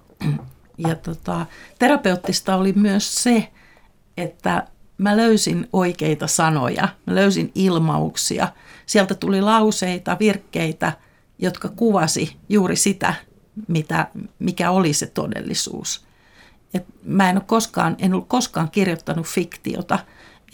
[0.78, 1.46] Ja tota,
[1.78, 3.48] terapeuttista oli myös se,
[4.16, 4.66] että
[5.02, 8.48] mä löysin oikeita sanoja, mä löysin ilmauksia.
[8.86, 10.92] Sieltä tuli lauseita, virkkeitä,
[11.38, 13.14] jotka kuvasi juuri sitä,
[13.68, 14.06] mitä,
[14.38, 16.04] mikä oli se todellisuus.
[16.74, 19.98] Et mä en ole koskaan, en ole koskaan kirjoittanut fiktiota.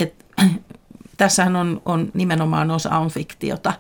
[0.00, 0.26] Et,
[1.16, 3.72] tässähän on, on nimenomaan osa on fiktiota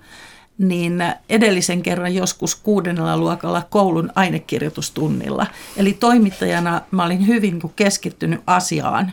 [0.58, 5.46] niin edellisen kerran joskus kuudennella luokalla koulun ainekirjoitustunnilla.
[5.76, 9.12] Eli toimittajana mä olin hyvin keskittynyt asiaan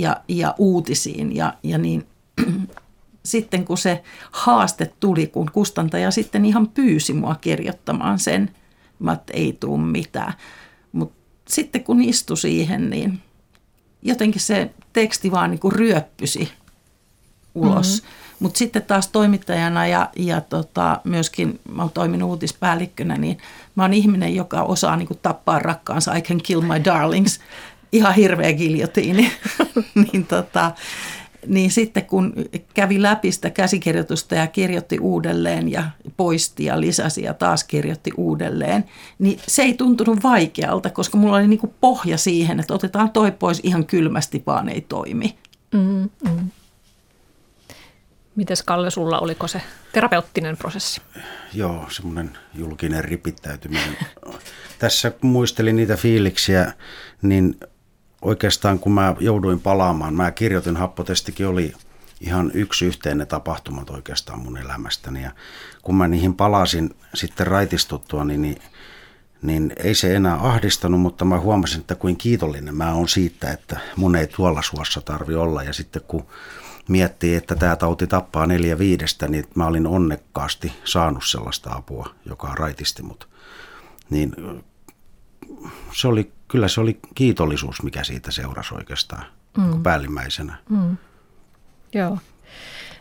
[0.00, 2.06] ja, ja uutisiin ja, ja niin
[3.24, 8.50] sitten kun se haaste tuli, kun kustantaja sitten ihan pyysi mua kirjoittamaan sen,
[8.98, 10.32] mä että ei tule mitään.
[10.92, 11.16] Mutta
[11.48, 13.20] sitten kun istui siihen, niin
[14.02, 16.52] jotenkin se teksti vaan niin kuin ryöppysi
[17.54, 18.02] ulos.
[18.02, 18.30] Mm-hmm.
[18.40, 23.38] Mutta sitten taas toimittajana ja, ja tota, myöskin mä oon toiminut uutispäällikkönä, niin
[23.74, 26.14] mä oon ihminen, joka osaa niin kuin tappaa rakkaansa.
[26.14, 27.40] I can kill my darlings.
[27.92, 29.32] Ihan hirveä giljotiini.
[30.12, 30.72] niin, tota,
[31.46, 32.32] niin sitten kun
[32.74, 35.84] kävi läpi sitä käsikirjoitusta ja kirjoitti uudelleen ja
[36.16, 38.84] poisti ja lisäsi ja taas kirjoitti uudelleen,
[39.18, 43.32] niin se ei tuntunut vaikealta, koska mulla oli niin kuin pohja siihen, että otetaan toi
[43.32, 45.38] pois ihan kylmästi, vaan ei toimi.
[45.72, 46.50] Mm, mm.
[48.36, 51.00] Mites Kalle, sulla oliko se terapeuttinen prosessi?
[51.54, 53.96] Joo, semmoinen julkinen ripittäytyminen.
[54.78, 56.72] Tässä kun muistelin niitä fiiliksiä,
[57.22, 57.56] niin
[58.22, 61.74] oikeastaan kun mä jouduin palaamaan, mä kirjoitin, happotestikin oli
[62.20, 65.22] ihan yksi yhteinen tapahtumat oikeastaan mun elämästäni.
[65.22, 65.30] Ja
[65.82, 68.62] kun mä niihin palasin sitten raitistuttua, niin, niin,
[69.42, 73.80] niin ei se enää ahdistanut, mutta mä huomasin, että kuin kiitollinen mä oon siitä, että
[73.96, 75.62] mun ei tuolla suossa tarvi olla.
[75.62, 76.26] Ja sitten kun
[76.88, 82.54] miettii, että tämä tauti tappaa neljä viidestä, niin mä olin onnekkaasti saanut sellaista apua, joka
[82.54, 83.28] raitisti mut.
[84.10, 84.34] Niin
[85.92, 89.24] se oli, kyllä se oli kiitollisuus, mikä siitä seurasi oikeastaan
[89.56, 89.82] mm.
[89.82, 90.56] päällimmäisenä.
[90.68, 90.96] Mm.
[91.94, 92.18] Joo.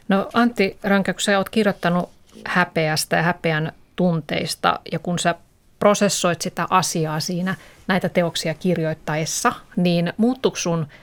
[0.08, 2.10] No Antti Rönkä, kun sä oot kirjoittanut
[2.46, 5.36] häpeästä ja häpeän tunteista ja kun sä
[5.80, 7.56] prosessoit sitä asiaa siinä
[7.88, 10.88] näitä teoksia kirjoittaessa, niin muuttuiko sun–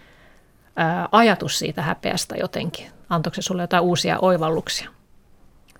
[1.13, 2.87] ajatus siitä häpeästä jotenkin?
[3.09, 4.91] Antoiko se sulle jotain uusia oivalluksia?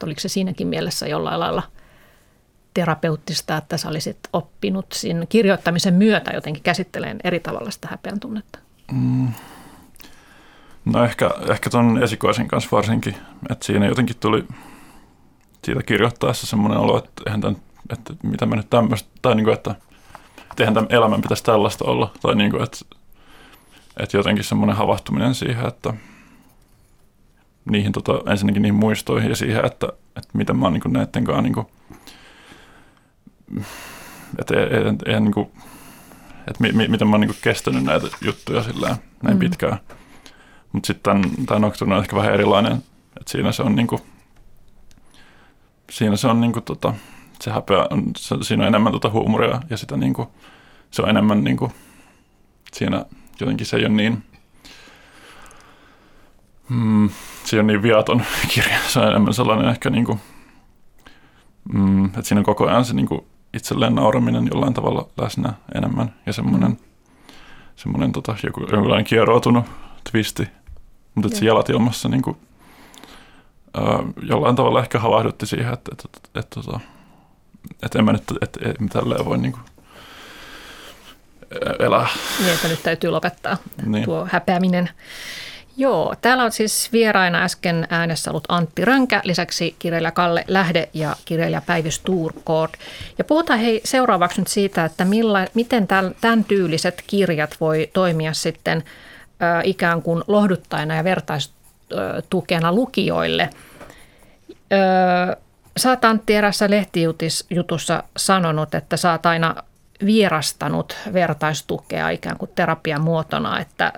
[0.03, 1.63] Oliko se siinäkin mielessä jollain lailla
[2.77, 8.59] terapeuttista, että sä olisit oppinut siinä kirjoittamisen myötä jotenkin käsitteleen eri tavalla sitä häpeän tunnetta?
[8.93, 9.29] Mm.
[10.85, 13.17] No ehkä, ehkä tuon esikoisen kanssa varsinkin,
[13.51, 14.45] että siinä jotenkin tuli
[15.65, 17.57] siitä kirjoittaessa semmoinen olo, että, eihän tämän,
[17.91, 19.71] että mitä mä nyt tämmöistä, tai niin kuin, että,
[20.51, 22.79] että eihän tämän elämän pitäisi tällaista olla, tai niin kuin, että
[23.97, 25.95] että jotenkin semmoinen havahtuminen siihen, että
[27.71, 29.87] niihin tota, ensinnäkin niihin muistoihin ja siihen, että,
[30.17, 31.67] että miten mä oon niin näiden kanssa, niin kuin,
[34.39, 35.51] että, et, et, niin kuin,
[36.39, 39.41] että mi, mi, miten mä oon niin kestänyt näitä juttuja silleen, näin mm.
[39.41, 39.79] pitkään.
[40.73, 42.73] Mutta sitten tämä Nocturne on ehkä vähän erilainen,
[43.17, 44.03] että siinä se on niin kuin,
[45.91, 46.95] siinä se on niin kuin, tota,
[47.41, 50.29] se häpeä, on, se, siinä on enemmän tota huumoria ja sitä niin kuin,
[50.91, 51.73] se on enemmän niin kuin,
[52.73, 53.05] siinä
[53.41, 54.25] jotenkin se ei ole niin,
[56.69, 57.09] mm,
[57.45, 58.23] se ei ole niin viaton
[58.55, 58.79] kirja.
[58.89, 60.21] Se on enemmän sellainen ehkä niin kuin,
[61.73, 63.21] mm, että siinä on koko ajan se niin kuin
[63.55, 66.77] itselleen nauraminen jollain tavalla läsnä enemmän ja semmoinen, mm.
[67.77, 69.65] semmoinen tota, joku, jonkinlainen kieroutunut
[70.11, 70.49] twisti,
[71.15, 72.37] mutta se jalat ilmassa niin kuin,
[73.75, 76.81] ää, jollain tavalla ehkä havahdutti siihen, että, että, että, että, että,
[77.83, 79.63] että en mä nyt, että, että tälleen voi niin kuin,
[81.79, 82.07] elää.
[82.41, 83.57] Niin, että nyt täytyy lopettaa
[83.87, 84.05] niin.
[84.05, 84.91] tuo häpeäminen.
[85.79, 91.17] Joo, täällä on siis vieraina äsken äänessä ollut Antti Rönkä, lisäksi kirjailija Kalle Lähde ja
[91.25, 92.71] kirjailija Päivi Sturkord.
[93.19, 95.87] Ja puhutaan hei seuraavaksi nyt siitä, että milla, miten
[96.21, 103.51] tämän, tyyliset kirjat voi toimia sitten ö, ikään kuin lohduttajana ja vertaistukena lukijoille.
[104.51, 105.37] Ö,
[105.77, 109.55] sä oot Antti erässä lehtijutussa sanonut, että sä oot aina
[110.05, 113.93] vierastanut vertaistukea ikään kuin terapian muotona, että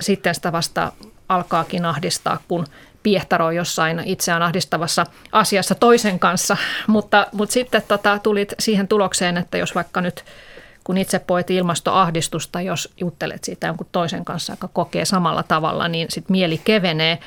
[0.00, 0.92] sitten sitä vasta
[1.30, 2.66] alkaakin ahdistaa, kun
[3.02, 6.56] piehtaroi jossain itseään ahdistavassa asiassa toisen kanssa.
[6.86, 10.24] Mutta, mutta sitten tota, tulit siihen tulokseen, että jos vaikka nyt
[10.84, 16.06] kun itse poet ilmastoahdistusta, jos juttelet siitä jonkun toisen kanssa, joka kokee samalla tavalla, niin
[16.10, 17.18] sitten mieli kevenee.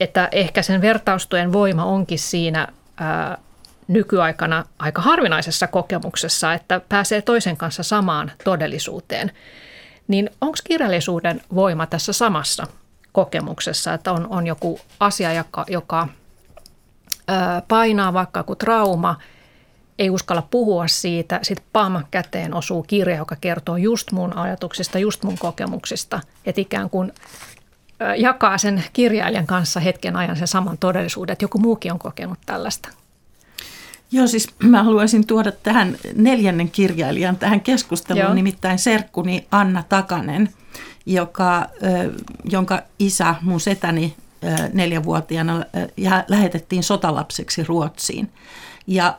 [0.00, 3.38] Että ehkä sen vertaustojen voima onkin siinä ää,
[3.88, 9.32] nykyaikana aika harvinaisessa kokemuksessa, että pääsee toisen kanssa samaan todellisuuteen.
[10.08, 12.66] Niin onko kirjallisuuden voima tässä samassa
[13.16, 16.08] kokemuksessa, että on, on joku asia, joka, joka
[17.68, 19.16] painaa vaikka joku trauma,
[19.98, 25.22] ei uskalla puhua siitä, sitten pam käteen osuu kirja, joka kertoo just mun ajatuksista, just
[25.22, 27.12] mun kokemuksista, että ikään kuin
[28.16, 32.88] jakaa sen kirjailijan kanssa hetken ajan sen saman todellisuuden, että joku muukin on kokenut tällaista.
[34.12, 38.34] Joo, siis mä haluaisin tuoda tähän neljännen kirjailijan tähän keskusteluun, Joo.
[38.34, 40.48] nimittäin serkkuni Anna Takanen,
[41.06, 41.68] joka,
[42.44, 44.16] jonka isä, mun setäni
[44.72, 45.64] neljävuotiaana,
[46.28, 48.32] lähetettiin sotalapseksi Ruotsiin.
[48.86, 49.18] Ja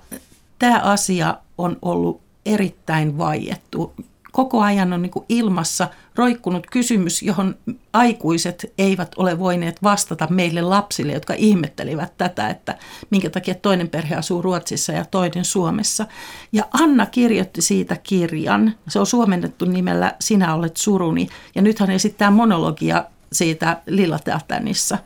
[0.60, 3.93] tämä asia on ollut erittäin vaiettu
[4.38, 7.56] koko ajan on niin ilmassa roikkunut kysymys, johon
[7.93, 12.77] aikuiset eivät ole voineet vastata meille lapsille, jotka ihmettelivät tätä, että
[13.10, 16.06] minkä takia toinen perhe asuu Ruotsissa ja toinen Suomessa.
[16.51, 18.75] Ja Anna kirjoitti siitä kirjan.
[18.88, 21.30] Se on suomennettu nimellä Sinä olet suruni.
[21.56, 24.97] Ja nyt hän esittää monologia siitä Lillateaternissa.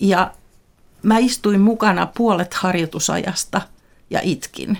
[0.00, 0.32] Ja
[1.02, 3.60] mä istuin mukana puolet harjoitusajasta
[4.10, 4.78] ja itkin.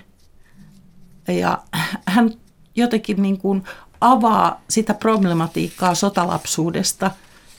[1.29, 1.63] Ja
[2.07, 2.31] hän
[2.77, 3.65] jotenkin niin kuin
[4.01, 7.11] avaa sitä problematiikkaa sotalapsuudesta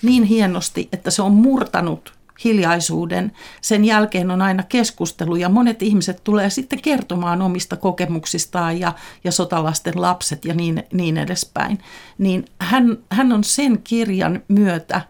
[0.01, 3.31] niin hienosti, että se on murtanut hiljaisuuden.
[3.61, 9.31] Sen jälkeen on aina keskustelu ja monet ihmiset tulee sitten kertomaan omista kokemuksistaan ja, ja
[9.31, 11.79] sotalasten lapset ja niin, niin edespäin.
[12.17, 15.01] Niin hän, hän on sen kirjan myötä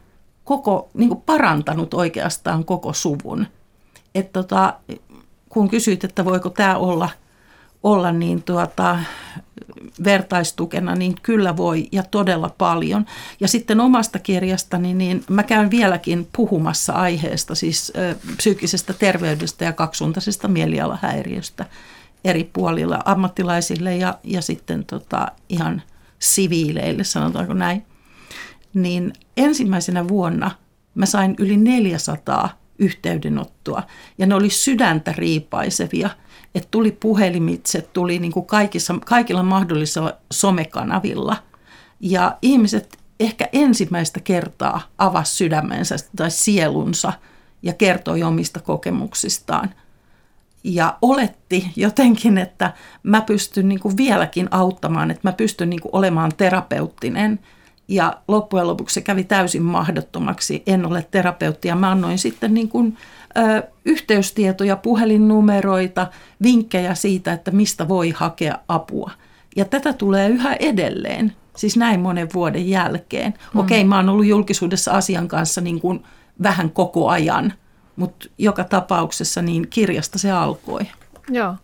[0.43, 3.47] koko, niin parantanut oikeastaan koko suvun.
[4.15, 4.73] Et tota,
[5.49, 7.09] kun kysyit, että voiko tämä olla,
[7.83, 8.99] olla niin tuota,
[10.03, 13.05] vertaistukena, niin kyllä voi ja todella paljon.
[13.39, 19.73] Ja sitten omasta kirjastani, niin mä käyn vieläkin puhumassa aiheesta, siis ö, psyykkisestä terveydestä ja
[19.73, 21.65] kaksisuuntaisesta mielialahäiriöstä
[22.23, 25.81] eri puolilla ammattilaisille ja, ja sitten tota, ihan
[26.19, 27.85] siviileille, sanotaanko näin.
[28.73, 30.51] Niin ensimmäisenä vuonna
[30.95, 33.83] mä sain yli 400 yhteydenottoa
[34.17, 36.09] ja ne oli sydäntä riipaisevia–
[36.55, 41.35] että tuli puhelimitse, tuli niin kuin kaikissa, kaikilla mahdollisilla somekanavilla.
[41.99, 47.13] Ja ihmiset ehkä ensimmäistä kertaa avasi sydämensä tai sielunsa
[47.61, 49.69] ja kertoi omista kokemuksistaan.
[50.63, 55.95] Ja oletti jotenkin, että mä pystyn niin kuin vieläkin auttamaan, että mä pystyn niin kuin
[55.95, 57.39] olemaan terapeuttinen.
[57.89, 60.63] Ja loppujen lopuksi se kävi täysin mahdottomaksi.
[60.65, 62.97] En ole terapeutti ja mä annoin sitten niin kuin
[63.37, 66.07] ö, yhteystietoja, puhelinnumeroita,
[66.43, 69.11] vinkkejä siitä, että mistä voi hakea apua.
[69.55, 73.33] Ja tätä tulee yhä edelleen, siis näin monen vuoden jälkeen.
[73.53, 73.59] Mm.
[73.59, 76.03] Okei, mä oon ollut julkisuudessa asian kanssa niin kuin
[76.43, 77.53] vähän koko ajan,
[77.95, 80.81] mutta joka tapauksessa niin kirjasta se alkoi.
[81.29, 81.55] Joo.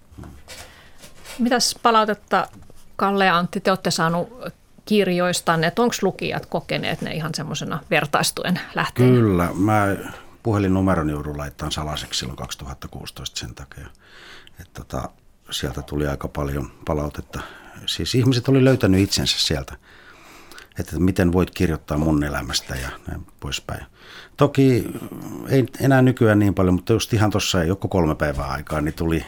[1.40, 2.48] Mitäs palautetta
[2.96, 4.30] Kalle ja Antti, te olette saanut
[4.86, 9.12] kirjoistanne, että onko lukijat kokeneet ne ihan semmoisena vertaistuen lähteenä?
[9.12, 9.96] Kyllä, mä
[10.44, 13.88] puhelinnumeron joudun laittamaan salaiseksi silloin 2016 sen takia.
[14.60, 15.10] Että tota,
[15.52, 17.40] sieltä tuli aika paljon palautetta.
[17.86, 19.76] Siis ihmiset oli löytänyt itsensä sieltä,
[20.80, 23.86] että miten voit kirjoittaa mun elämästä ja näin poispäin.
[24.38, 24.88] Toki
[25.50, 29.26] ei enää nykyään niin paljon, mutta just ihan tuossa joku kolme päivää aikaa, niin tuli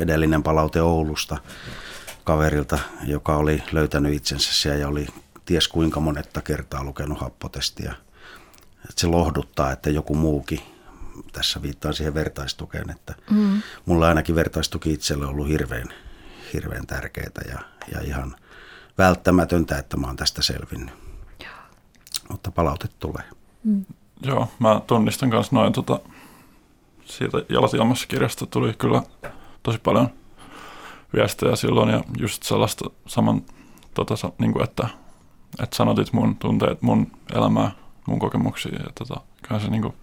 [0.00, 1.38] edellinen palaute Oulusta
[2.24, 5.06] kaverilta, joka oli löytänyt itsensä siellä ja oli
[5.44, 7.94] ties kuinka monetta kertaa lukenut happotestiä
[8.88, 10.60] että se lohduttaa, että joku muukin,
[11.32, 13.62] tässä viittaan siihen vertaistukeen, että mm.
[13.86, 15.88] mulla ainakin vertaistuki itselle on ollut hirveän,
[16.52, 17.58] hirveän tärkeää ja,
[17.94, 18.36] ja ihan
[18.98, 20.94] välttämätöntä, että mä oon tästä selvinnyt.
[21.44, 21.52] Joo.
[22.28, 23.24] Mutta palaute tulee.
[23.64, 23.84] Mm.
[24.22, 26.00] Joo, mä tunnistan myös noin tota,
[27.04, 27.70] siitä Jalat
[28.08, 29.02] kirjasta tuli kyllä
[29.62, 30.10] tosi paljon
[31.14, 33.42] viestejä silloin ja just sellaista saman,
[33.94, 34.88] tota, niin kuin että,
[35.62, 37.70] että sanotit mun tunteet, mun elämää
[38.06, 38.72] mun kokemuksia.
[38.72, 39.20] Ja tota,
[39.60, 39.94] se, niin kuin,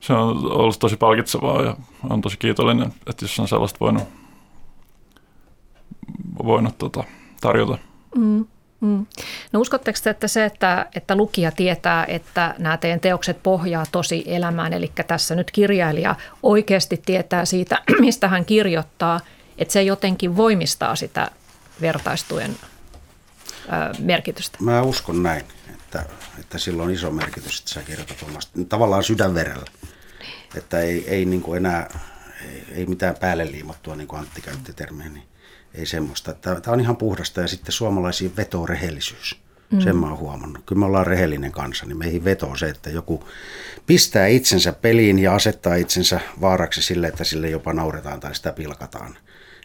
[0.00, 1.76] se on ollut tosi palkitsevaa ja
[2.10, 4.04] on tosi kiitollinen, että jos on sellaista voinut,
[6.44, 7.04] voinut tota,
[7.40, 7.78] tarjota.
[8.16, 8.46] Mm.
[8.80, 9.06] Mm.
[9.52, 14.24] No uskotteko te, että se, että, että lukija tietää, että nämä teidän teokset pohjaa tosi
[14.26, 19.20] elämään, eli tässä nyt kirjailija oikeasti tietää siitä, mistä hän kirjoittaa,
[19.58, 21.30] että se jotenkin voimistaa sitä
[21.80, 22.56] vertaistuen
[23.64, 24.58] ö, merkitystä?
[24.60, 26.04] Mä uskon näin, että,
[26.40, 29.66] että sillä on iso merkitys, että sä kirjoitat omasta, tavallaan sydänverellä.
[30.54, 32.00] Että ei, ei niin kuin enää,
[32.42, 35.26] ei, ei mitään päälle liimattua, niin kuin Antti käytti termiä, niin
[35.74, 36.34] ei semmoista.
[36.34, 39.44] Tämä on ihan puhdasta ja sitten suomalaisiin vetoo rehellisyys.
[39.70, 39.80] Mm.
[39.80, 40.62] Sen mä oon huomannut.
[40.66, 43.28] Kyllä me ollaan rehellinen kansa, niin meihin vetoo se, että joku
[43.86, 49.16] pistää itsensä peliin ja asettaa itsensä vaaraksi sille, että sille jopa nauretaan tai sitä pilkataan.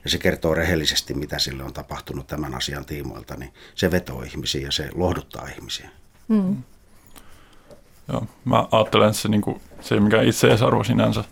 [0.04, 4.62] Ja se kertoo rehellisesti, mitä sille on tapahtunut tämän asian tiimoilta, niin se vetoo ihmisiä
[4.62, 5.90] ja se lohduttaa ihmisiä.
[6.28, 6.64] Mm.
[8.08, 11.24] Joo, mä ajattelen, että se, niin kuin, se ei mikään itseisarvo sinänsä,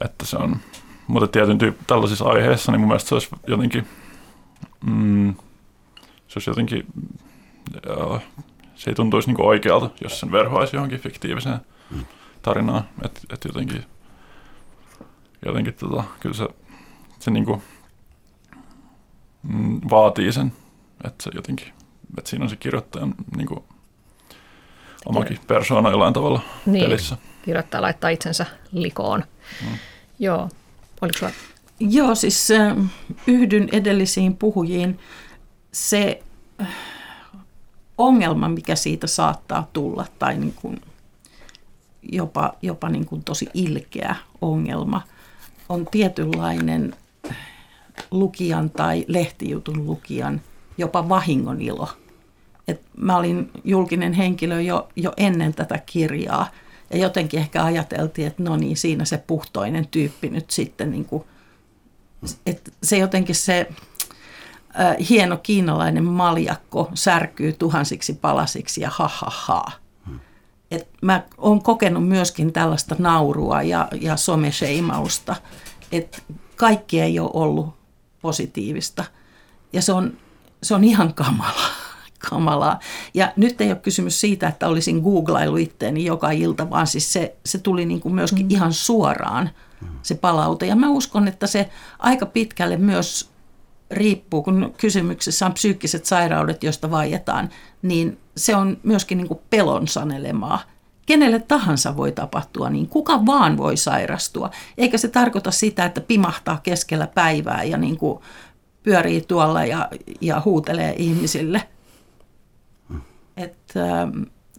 [0.00, 0.60] että se on
[1.08, 3.88] mutta tietyn tyyppi tällaisissa aiheissa, niin mun mielestä se olisi jotenkin,
[4.86, 5.34] mm,
[6.28, 6.86] se olisi jotenkin,
[7.86, 8.20] ja,
[8.74, 11.58] se ei tuntuisi niin oikealta, jos sen verhoaisi johonkin fiktiiviseen
[11.90, 12.04] mm.
[12.42, 12.84] tarinaan.
[13.04, 13.84] Että et jotenkin,
[15.46, 16.48] jotenkin tota, kyllä se,
[17.18, 17.62] se niin kuin,
[19.42, 20.52] mm, vaatii sen,
[21.04, 21.68] että se jotenkin,
[22.18, 23.64] että siinä on se kirjoittajan niin kuin,
[25.06, 27.16] omakin persoona jollain tavalla niin, pelissä.
[27.42, 29.24] Kirjoittaja laittaa itsensä likoon.
[29.62, 29.78] Mm.
[30.18, 30.48] Joo.
[31.00, 31.32] Oliko sulla?
[31.80, 32.76] Joo, siis äh,
[33.26, 34.98] yhdyn edellisiin puhujiin.
[35.72, 36.22] Se
[36.60, 36.68] äh,
[37.98, 40.80] ongelma, mikä siitä saattaa tulla, tai niin kuin
[42.02, 45.02] jopa, jopa niin kuin tosi ilkeä ongelma,
[45.68, 46.94] on tietynlainen
[48.10, 50.40] lukijan tai lehtijutun lukijan
[50.78, 51.88] jopa vahingonilo.
[52.68, 56.46] Et mä olin julkinen henkilö jo, jo ennen tätä kirjaa–
[56.90, 61.24] ja jotenkin ehkä ajateltiin, että no niin, siinä se puhtoinen tyyppi nyt sitten, niin kuin,
[62.46, 63.68] että se jotenkin se
[64.80, 69.64] äh, hieno kiinalainen maljakko särkyy tuhansiksi palasiksi ja ha ha ha.
[70.70, 75.36] Et mä oon kokenut myöskin tällaista naurua ja, ja someseimausta,
[75.92, 76.18] että
[76.56, 77.77] kaikki ei ole ollut
[78.22, 79.04] positiivista.
[79.72, 80.12] Ja se on,
[80.62, 81.70] se on ihan kamalaa
[82.30, 82.78] kamalaa.
[83.14, 87.36] Ja nyt ei ole kysymys siitä, että olisin googlailu itteeni joka ilta, vaan siis se,
[87.46, 88.50] se tuli niin kuin myöskin mm.
[88.50, 89.50] ihan suoraan
[90.02, 90.66] se palaute.
[90.66, 93.30] Ja mä uskon, että se aika pitkälle myös
[93.90, 97.48] riippuu, kun kysymyksessä on psyykkiset sairaudet, joista vaietaan,
[97.82, 100.60] niin se on myöskin niin kuin pelon sanelemaa.
[101.08, 104.50] Kenelle tahansa voi tapahtua, niin kuka vaan voi sairastua.
[104.78, 108.18] Eikä se tarkoita sitä, että pimahtaa keskellä päivää ja niin kuin
[108.82, 109.88] pyörii tuolla ja,
[110.20, 111.62] ja huutelee ihmisille–
[113.38, 114.08] että äh,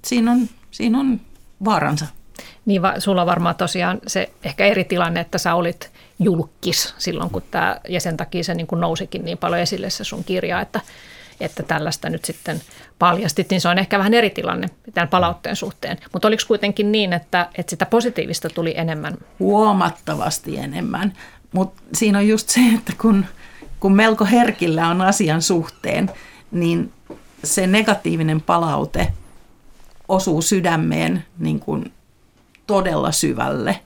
[0.06, 1.22] siinä, on, siinä on
[1.66, 2.06] vaaransa.
[2.66, 7.44] Niin va, sulla varmaan tosiaan se ehkä eri tilanne, että sä olit julkis silloin, kun
[7.52, 10.82] tämä, ja sen takia se niin kuin nousikin niin paljon esille se sun kirja, että,
[11.40, 12.62] että tällaista nyt sitten
[13.00, 15.98] paljastit, niin se on ehkä vähän eri tilanne tämän palautteen suhteen.
[16.14, 19.18] Mutta oliko kuitenkin niin, että, että sitä positiivista tuli enemmän?
[19.40, 21.14] Huomattavasti enemmän,
[21.52, 23.26] mutta siinä on just se, että kun,
[23.80, 26.12] kun melko herkillä on asian suhteen,
[26.52, 26.92] niin
[27.44, 29.14] se negatiivinen palaute
[30.08, 31.92] osuu sydämeen niin kuin
[32.68, 33.80] todella syvälle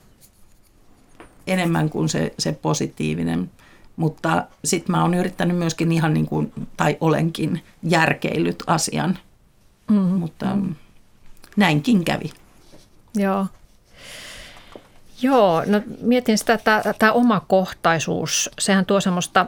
[1.46, 3.50] enemmän kuin se, se positiivinen.
[3.96, 9.18] Mutta sitten mä oon yrittänyt myöskin ihan niin kuin, tai olenkin järkeillyt asian,
[9.90, 10.18] mm-hmm.
[10.18, 10.46] mutta
[11.56, 12.32] näinkin kävi.
[13.14, 13.46] Joo.
[15.22, 19.46] Joo, no mietin sitä, että tämä omakohtaisuus, sehän tuo semmoista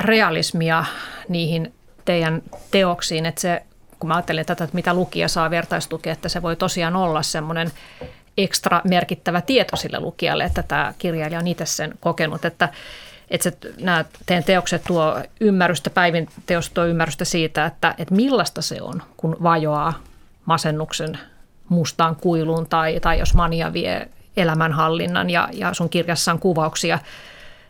[0.00, 0.84] realismia
[1.28, 3.62] niihin teidän teoksiin, että se,
[3.98, 7.72] kun mä ajattelen tätä, että mitä lukija saa vertaistukea, että se voi tosiaan olla semmoinen
[8.38, 12.68] ekstra merkittävä tieto sille lukijalle, että tämä kirjailija on itse sen kokenut, että,
[13.30, 18.62] että se, nämä teidän teokset tuo ymmärrystä, päivin teos tuo ymmärrystä siitä, että, että millaista
[18.62, 19.94] se on, kun vajoaa
[20.44, 21.18] masennuksen
[21.68, 26.98] mustaan kuiluun tai, tai jos mania vie elämänhallinnan ja, ja sun kirjassa on kuvauksia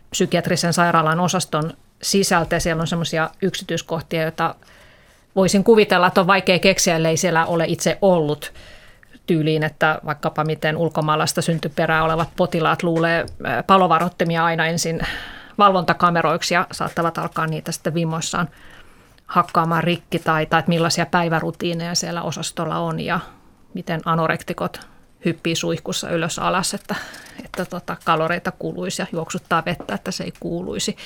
[0.09, 4.55] psykiatrisen sairaalan osaston sisältä ja siellä on semmoisia yksityiskohtia, joita
[5.35, 8.53] voisin kuvitella, että on vaikea keksiä, ellei siellä ole itse ollut
[9.27, 13.25] tyyliin, että vaikkapa miten ulkomaalaista syntyperää olevat potilaat luulee
[13.67, 14.99] palovarottimia aina ensin
[15.57, 18.49] valvontakameroiksi ja saattavat alkaa niitä sitten vimoissaan
[19.25, 23.19] hakkaamaan rikki tai, tai että millaisia päivärutiineja siellä osastolla on ja
[23.73, 24.87] miten anorektikot
[25.25, 26.95] hyppii suihkussa ylös alas, että,
[27.45, 30.97] että tota, kaloreita kuluisi ja juoksuttaa vettä, että se ei kuuluisi.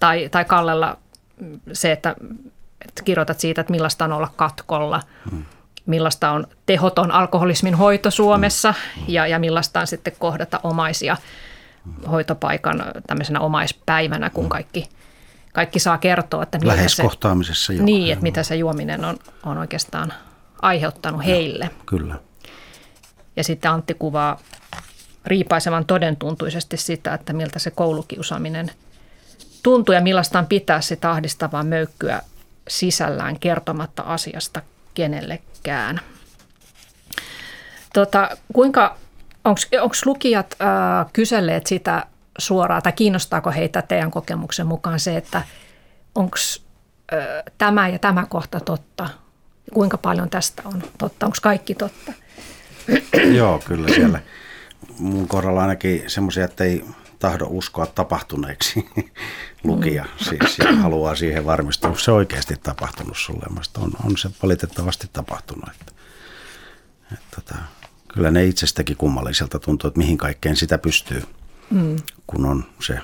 [0.00, 0.96] Tai, tai Kallella
[1.72, 2.16] se, että,
[2.88, 5.02] että kirjoitat siitä, että millaista on olla katkolla.
[5.30, 5.44] Hmm.
[5.86, 8.74] millaista on tehoton alkoholismin hoito Suomessa
[9.08, 11.16] ja, ja millaista on sitten kohdata omaisia
[12.10, 14.88] hoitopaikan tämmöisenä omaispäivänä, kun kaikki,
[15.52, 17.82] kaikki saa kertoa, että mitä se, kohtaamisessa jo.
[17.82, 20.12] Niin, että mitä se juominen on, on oikeastaan
[20.62, 21.70] aiheuttanut heille.
[21.86, 22.14] Kyllä.
[23.36, 24.40] Ja sitten Antti kuvaa
[25.26, 28.70] riipaisevan todentuntuisesti sitä, että miltä se koulukiusaaminen
[29.62, 32.22] tuntuu ja millaista on pitää sitä ahdistavaa möykkyä
[32.68, 34.62] sisällään kertomatta asiasta
[34.94, 36.00] kenellekään.
[37.94, 38.96] Tota, kuinka,
[39.44, 42.06] onko lukijat äh, kyselleet sitä
[42.38, 45.42] suoraan tai kiinnostaako heitä teidän kokemuksen mukaan se, että
[46.14, 46.36] onko
[47.12, 47.18] äh,
[47.58, 49.08] tämä ja tämä kohta totta?
[49.74, 51.26] Kuinka paljon tästä on totta?
[51.26, 52.12] Onko kaikki totta?
[53.38, 54.20] Joo, kyllä siellä
[54.98, 56.84] mun kohdalla ainakin semmoisia, että ei
[57.18, 58.88] tahdo uskoa tapahtuneeksi
[59.64, 60.04] lukija.
[60.16, 63.46] Siis haluaa siihen varmistua, onko se oikeasti tapahtunut sulle.
[63.78, 65.68] On, on se valitettavasti tapahtunut.
[65.68, 65.92] Että,
[67.12, 67.54] että, että, tota,
[68.14, 71.22] kyllä ne itsestäkin kummalliselta tuntuu, että mihin kaikkeen sitä pystyy,
[71.70, 71.96] mm.
[72.26, 72.98] kun on se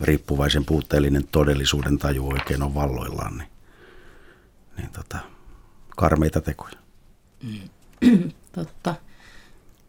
[0.00, 3.38] riippuvaisen puutteellinen todellisuuden taju oikein on valloillaan.
[3.38, 3.48] Niin,
[4.76, 5.18] niin tota,
[5.96, 6.76] karmeita tekoja.
[7.42, 8.30] Mm.
[8.52, 8.94] Totta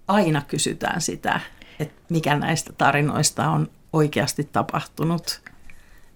[0.07, 1.39] aina kysytään sitä,
[1.79, 5.41] että mikä näistä tarinoista on oikeasti tapahtunut.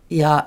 [0.09, 0.43] Ja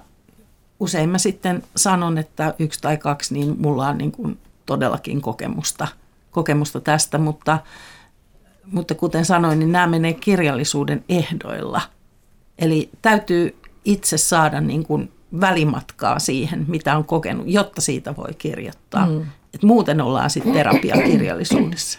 [0.81, 5.89] usein mä sitten sanon, että yksi tai kaksi, niin mulla on niin kuin todellakin kokemusta,
[6.31, 7.59] kokemusta tästä, mutta,
[8.73, 11.81] mutta kuten sanoin, niin nämä menee kirjallisuuden ehdoilla.
[12.59, 19.07] Eli täytyy itse saada niin kuin välimatkaa siihen, mitä on kokenut, jotta siitä voi kirjoittaa.
[19.07, 19.27] Mm.
[19.55, 21.99] Et muuten ollaan sitten terapiakirjallisuudessa.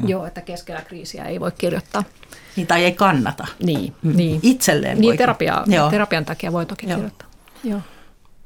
[0.00, 0.08] Mm.
[0.08, 2.04] Joo, että keskellä kriisiä ei voi kirjoittaa.
[2.56, 3.46] Niin, tai ei kannata.
[3.62, 4.16] Niin, mm.
[4.16, 4.40] niin.
[4.42, 6.94] Itselleen Niin, terapia, terapian takia voi toki Joo.
[6.94, 7.28] kirjoittaa.
[7.64, 7.80] Joo.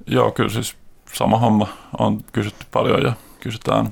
[0.07, 0.77] Joo, kyllä siis
[1.15, 3.85] sama homma on kysytty paljon ja kysytään.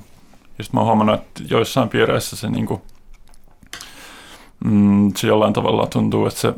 [0.57, 2.81] Ja sitten mä oon huomannut, että joissain piireissä se, niinku,
[4.65, 6.53] mm, se jollain tavalla tuntuu, että se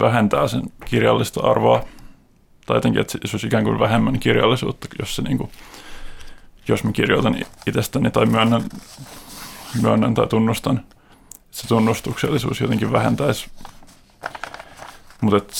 [0.00, 1.84] vähentää sen kirjallista arvoa.
[2.66, 5.50] Tai jotenkin, että se olisi ikään kuin vähemmän kirjallisuutta, jos, se, niinku,
[6.68, 8.62] jos mä kirjoitan itsestäni tai myönnän
[9.82, 10.84] myönnän tai tunnustan.
[11.50, 13.48] Se tunnustuksellisuus jotenkin vähentäisi.
[15.20, 15.54] Mutta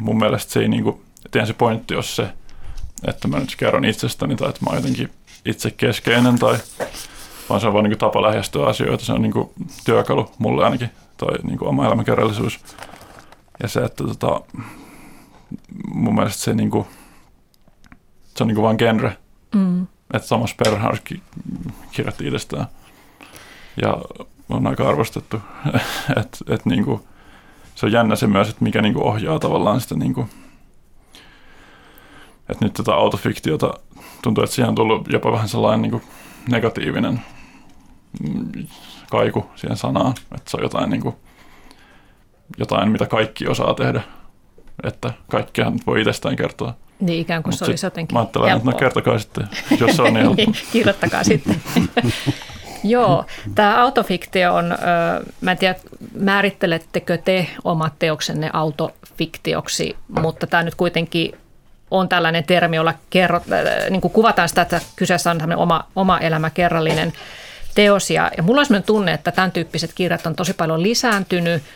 [0.00, 2.32] mun mielestä se ei niinku, et se pointti ole se,
[3.06, 5.10] että mä nyt kerron itsestäni tai että mä oon jotenkin
[5.44, 6.58] itse keskeinen tai
[7.48, 9.04] vaan se on vaan niinku tapa lähestyä asioita.
[9.04, 9.52] Se on niinku
[9.84, 12.60] työkalu mulle ainakin, tai niinku oma elämäkerrallisuus.
[13.62, 14.40] Ja se, että tota,
[15.94, 16.86] mun mielestä se, niinku,
[18.34, 19.16] se on niinku vaan genre.
[19.54, 19.86] Mm.
[20.14, 20.98] Että Thomas Bernhard
[21.92, 22.66] kirjoitti itsestään
[23.82, 23.96] ja
[24.48, 25.40] on aika arvostettu.
[26.20, 27.06] et, et niinku,
[27.74, 30.28] se on jännä se myös, että mikä niinku ohjaa tavallaan sitä, niinku,
[32.48, 33.74] että nyt tätä autofiktiota
[34.22, 36.02] tuntuu, että siihen on tullut jopa vähän sellainen niinku
[36.48, 37.20] negatiivinen
[39.10, 41.16] kaiku siihen sanaan, että se on jotain, niinku,
[42.58, 44.00] jotain mitä kaikki osaa tehdä,
[44.84, 46.74] että kaikkea nyt voi itsestään kertoa.
[47.00, 48.70] Niin ikään kuin Mut se olisi jotenkin Mä ajattelen, helppoa.
[48.70, 49.48] että no kertokaa sitten,
[49.80, 50.52] jos se on niin helppo.
[50.72, 51.62] Kirjoittakaa sitten.
[52.84, 54.74] Joo, tämä autofiktio on,
[55.40, 55.74] mä en tiedä
[56.14, 61.32] määrittelettekö te omat teoksenne autofiktioksi, mutta tämä nyt kuitenkin
[61.90, 63.42] on tällainen termi, jolla kerrot,
[63.90, 67.12] niin kuin kuvataan sitä, että kyseessä on oma, oma elämä kerrallinen
[67.76, 68.10] teos.
[68.10, 71.62] Ja, ja mulla on sellainen tunne, että tämän tyyppiset kirjat on tosi paljon lisääntynyt–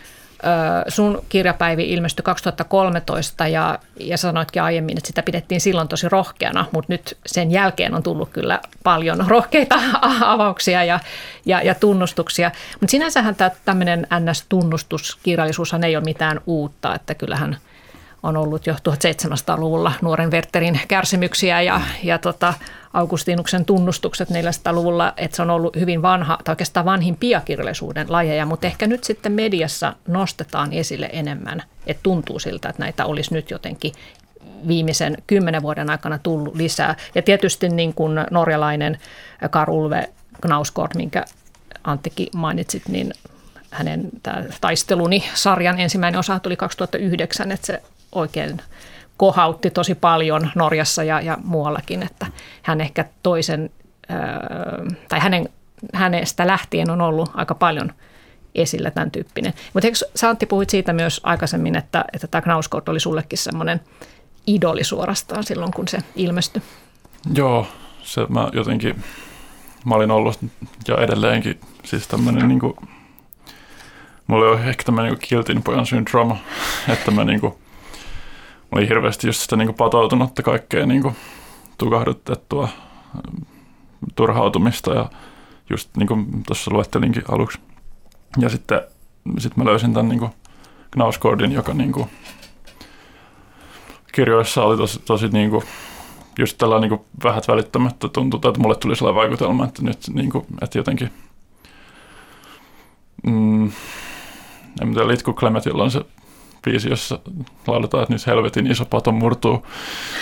[0.87, 6.93] sun kirjapäivi ilmestyi 2013 ja, ja sanoitkin aiemmin, että sitä pidettiin silloin tosi rohkeana, mutta
[6.93, 9.79] nyt sen jälkeen on tullut kyllä paljon rohkeita
[10.21, 10.99] avauksia ja,
[11.45, 12.51] ja, ja tunnustuksia.
[12.79, 13.35] Mutta sinänsähän
[13.65, 17.57] tämmöinen NS-tunnustuskirjallisuushan ei ole mitään uutta, että kyllähän–
[18.23, 22.53] on ollut jo 1700-luvulla nuoren Werterin kärsimyksiä ja, ja tota,
[22.93, 28.67] Augustinuksen tunnustukset 400-luvulla, että se on ollut hyvin vanha tai oikeastaan vanhimpia kirjallisuuden lajeja, mutta
[28.67, 33.91] ehkä nyt sitten mediassa nostetaan esille enemmän, että tuntuu siltä, että näitä olisi nyt jotenkin
[34.67, 36.95] viimeisen kymmenen vuoden aikana tullut lisää.
[37.15, 38.99] Ja tietysti niin kuin norjalainen
[39.49, 40.09] Karulve
[40.41, 41.25] Knausgård, minkä
[41.83, 43.13] Anttikin mainitsit, niin
[43.71, 44.09] hänen
[44.61, 47.81] taisteluni sarjan ensimmäinen osa tuli 2009, että se
[48.11, 48.61] oikein
[49.21, 52.25] kohautti tosi paljon Norjassa ja, ja muuallakin, että
[52.61, 53.69] hän ehkä toisen,
[55.09, 55.49] tai hänen,
[55.93, 57.93] hänestä lähtien on ollut aika paljon
[58.55, 59.53] esillä tämän tyyppinen.
[59.73, 63.81] Mutta eikö Santti puhuit siitä myös aikaisemmin, että, että tämä Knausgård oli sullekin semmoinen
[64.47, 66.61] idoli suorastaan silloin, kun se ilmestyi?
[67.33, 67.67] Joo,
[68.03, 69.03] se mä jotenkin,
[69.85, 70.39] mä olin ollut
[70.87, 72.73] ja edelleenkin siis tämmöinen niin kuin,
[74.27, 76.37] mulla oli ehkä tämmöinen niin kiltin pojan syndrooma,
[76.89, 77.53] että mä niin kuin,
[78.71, 81.15] oli hirveästi just sitä niin patoutunutta kaikkea niin
[81.77, 82.69] tukahdutettua
[84.15, 85.09] turhautumista ja
[85.69, 87.59] just niin kuin tuossa luettelinkin aluksi.
[88.39, 88.81] Ja sitten
[89.37, 90.29] sit mä löysin tämän niin
[90.91, 92.09] Knauskordin, joka niin kuin
[94.11, 95.63] kirjoissa oli tosi, tosi niin kuin,
[96.39, 100.45] just tällainen niin vähät välittämättä tuntuu, että mulle tuli sellainen vaikutelma, että nyt niin kuin,
[100.61, 101.11] että jotenkin
[103.23, 103.71] mm,
[104.81, 106.01] en tiedä, Litku Clemetillä on se
[106.63, 107.19] biisi, jossa
[107.67, 109.67] lauletaan, että nyt helvetin iso pato murtuu.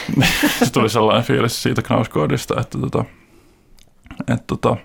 [0.63, 3.05] se tuli sellainen fiilis siitä Knauskoodista, että, tota,
[4.19, 4.77] että, tota,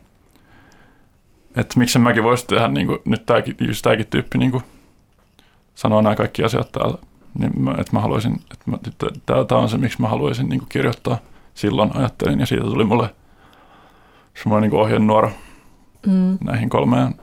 [1.56, 4.64] että miksen mäkin voisi tehdä niin kuin, nyt tämäkin, just tämäkin tyyppi niin kuin,
[5.74, 6.98] sanoa nämä kaikki asiat täällä.
[7.38, 10.58] Niin mä, että mä haluaisin, että, mä, että tämä on se, miksi mä haluaisin niin
[10.58, 11.18] kuin, kirjoittaa
[11.54, 13.14] silloin ajattelin ja siitä tuli mulle
[14.42, 15.30] semmoinen niin ohjenuora
[16.06, 16.38] mm.
[16.44, 17.14] näihin kolmeen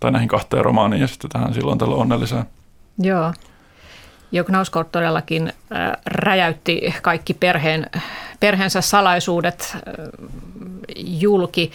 [0.00, 2.44] tai näihin kahteen romaaniin ja sitten tähän silloin tällä onnelliseen.
[2.98, 3.32] Joo.
[4.32, 7.86] Joknauskort todellakin äh, räjäytti kaikki perheen,
[8.40, 9.82] perheensä salaisuudet äh,
[10.96, 11.72] julki,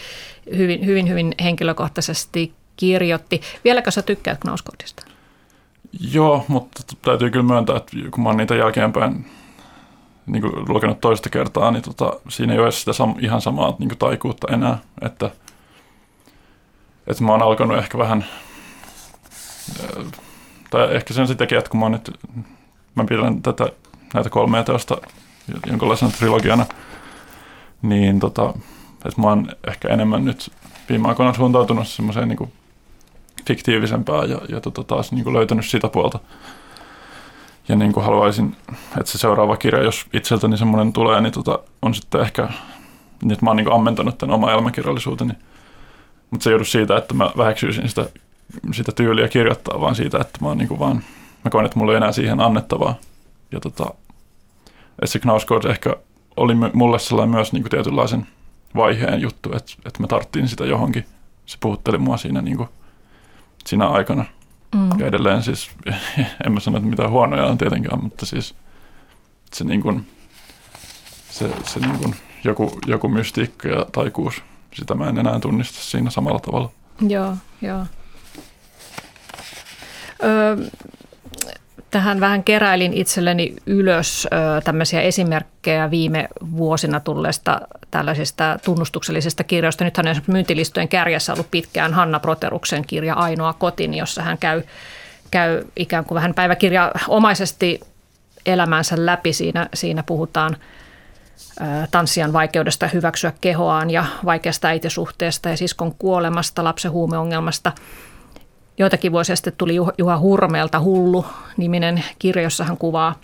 [0.56, 3.40] hyvin, hyvin, hyvin henkilökohtaisesti kirjoitti.
[3.64, 5.02] Vieläkö sä tykkäät Knauskortista?
[6.12, 9.26] Joo, mutta täytyy kyllä myöntää, että kun mä oon niitä jälkeenpäin
[10.26, 13.88] niin kuin lukenut toista kertaa, niin tota, siinä ei ole sitä sam- ihan samaa niin
[13.88, 15.30] kuin taikuutta enää, että,
[17.06, 18.24] että mä oon alkanut ehkä vähän
[20.74, 22.10] tai ehkä sen sitäkin, että kun mä, nyt,
[22.94, 23.68] mä pidän tätä,
[24.14, 24.96] näitä kolmea teosta
[25.66, 26.66] jonkinlaisena trilogiana,
[27.82, 28.54] niin tota,
[29.04, 30.52] että mä oon ehkä enemmän nyt
[30.88, 32.52] viime aikoina suuntautunut semmoiseen niin
[33.46, 36.18] fiktiivisempään ja, ja tota, taas niin kuin löytänyt sitä puolta.
[37.68, 38.56] Ja niin kuin haluaisin,
[38.98, 42.48] että se seuraava kirja, jos itseltäni semmoinen tulee, niin tota, on sitten ehkä,
[43.24, 45.32] nyt mä oon niin ammentanut tämän oma elämäkirjallisuuteni.
[46.30, 48.06] Mutta se joudu siitä, että mä väheksyisin sitä
[48.72, 51.02] sitä tyyliä kirjoittaa, vaan siitä, että mä, niin kuin vaan,
[51.44, 52.94] mä koen, että mulla ei enää siihen annettavaa.
[53.52, 53.94] Ja tota,
[55.02, 55.96] että se Knausgård ehkä
[56.36, 58.26] oli mulle sellainen myös niin kuin tietynlaisen
[58.76, 61.04] vaiheen juttu, että, että mä tarttiin sitä johonkin.
[61.46, 62.68] Se puhutteli mua siinä, niin kuin,
[63.66, 64.24] siinä aikana.
[64.74, 64.88] Mm.
[64.98, 65.70] Ja edelleen siis,
[66.46, 68.54] en mä sano, että mitään huonoja on tietenkään, mutta siis
[69.52, 70.06] se, niin kuin,
[71.30, 72.14] se, se niin kuin,
[72.44, 74.42] joku, joku mystiikka ja taikuus,
[74.72, 76.70] sitä mä en enää tunnista siinä samalla tavalla.
[77.08, 77.86] Joo, joo.
[81.90, 84.28] Tähän vähän keräilin itselleni ylös
[84.64, 87.60] tämmöisiä esimerkkejä viime vuosina tulleista
[87.90, 89.84] tällaisista tunnustuksellisista kirjoista.
[89.84, 94.62] Nythän on myyntilistojen kärjessä ollut pitkään Hanna Proteruksen kirja Ainoa kotin, jossa hän käy,
[95.30, 97.80] käy ikään kuin vähän päiväkirjaomaisesti
[98.46, 99.32] elämänsä läpi.
[99.32, 100.56] Siinä, siinä puhutaan
[101.90, 107.72] tanssijan vaikeudesta hyväksyä kehoaan ja vaikeasta äitisuhteesta ja siskon kuolemasta, lapsen huumeongelmasta–
[108.78, 113.20] Joitakin vuosia sitten tuli Juha Hurmeelta Hullu-niminen kirja, jossa hän kuvaa,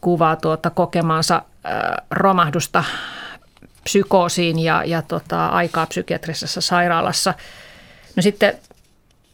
[0.00, 1.42] kuvaa tuota kokemaansa
[2.10, 2.84] romahdusta
[3.84, 7.34] psykoosiin ja, ja tota, aikaa psykiatrisessa sairaalassa.
[8.16, 8.58] No sitten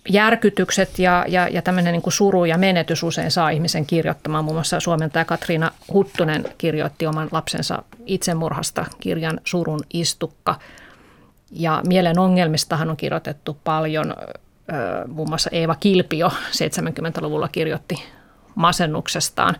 [0.08, 4.44] järkytykset ja, ja, ja tämmöinen niin suru ja menetys usein saa ihmisen kirjoittamaan.
[4.44, 10.58] Muun muassa suomentaja Katriina Huttunen kirjoitti oman lapsensa itsemurhasta kirjan Surun istukka.
[11.50, 14.14] Ja mielen ongelmistahan on kirjoitettu paljon
[15.06, 18.04] muun muassa Eeva Kilpio 70-luvulla kirjoitti
[18.54, 19.56] masennuksestaan.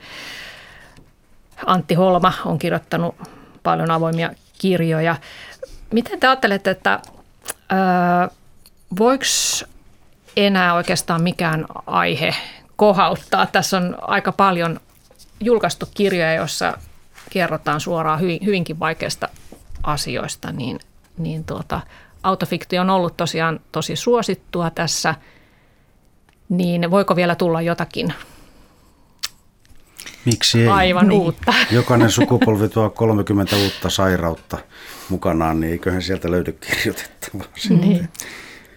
[1.67, 3.15] Antti Holma on kirjoittanut
[3.63, 5.17] paljon avoimia kirjoja.
[5.93, 7.01] Miten te ajattelette, että
[8.99, 9.25] voiko
[10.37, 12.35] enää oikeastaan mikään aihe
[12.77, 13.47] kohauttaa?
[13.47, 14.81] Tässä on aika paljon
[15.41, 16.79] julkaistu kirjoja, joissa
[17.31, 19.29] kerrotaan suoraan hyvin, hyvinkin vaikeista
[19.83, 20.81] asioista, niin,
[21.19, 21.81] niin tuota,
[22.23, 25.14] autofiktio on ollut tosiaan tosi suosittua tässä,
[26.49, 28.14] niin voiko vielä tulla jotakin
[30.25, 30.68] Miksi ei?
[30.68, 31.20] aivan niin.
[31.20, 31.55] uutta?
[31.70, 34.59] Jokainen sukupolvi tuo 30 uutta sairautta
[35.09, 37.47] mukanaan, niin eiköhän sieltä löydy kirjoitettavaa.
[37.68, 38.09] Niin.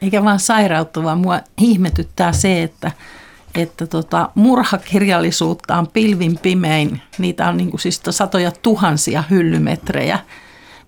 [0.02, 2.92] Eikä vaan sairautta, vaan mua ihmetyttää se, että,
[3.56, 7.02] että tota, murhakirjallisuutta on pilvin pimein.
[7.18, 10.20] Niitä on niin kuin siis satoja tuhansia hyllymetrejä.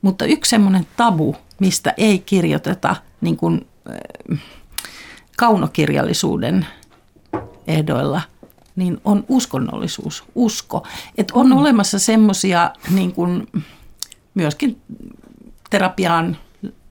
[0.02, 3.68] Mutta yksi semmoinen tabu– mistä ei kirjoiteta niin kuin,
[4.32, 4.40] äh,
[5.38, 6.68] kaunokirjallisuuden
[7.68, 8.22] ehdoilla,
[8.76, 10.88] niin on uskonnollisuus, usko.
[11.18, 11.58] Että on mm.
[11.58, 13.48] olemassa semmoisia niin kuin,
[14.34, 14.82] myöskin
[15.70, 16.38] terapiaan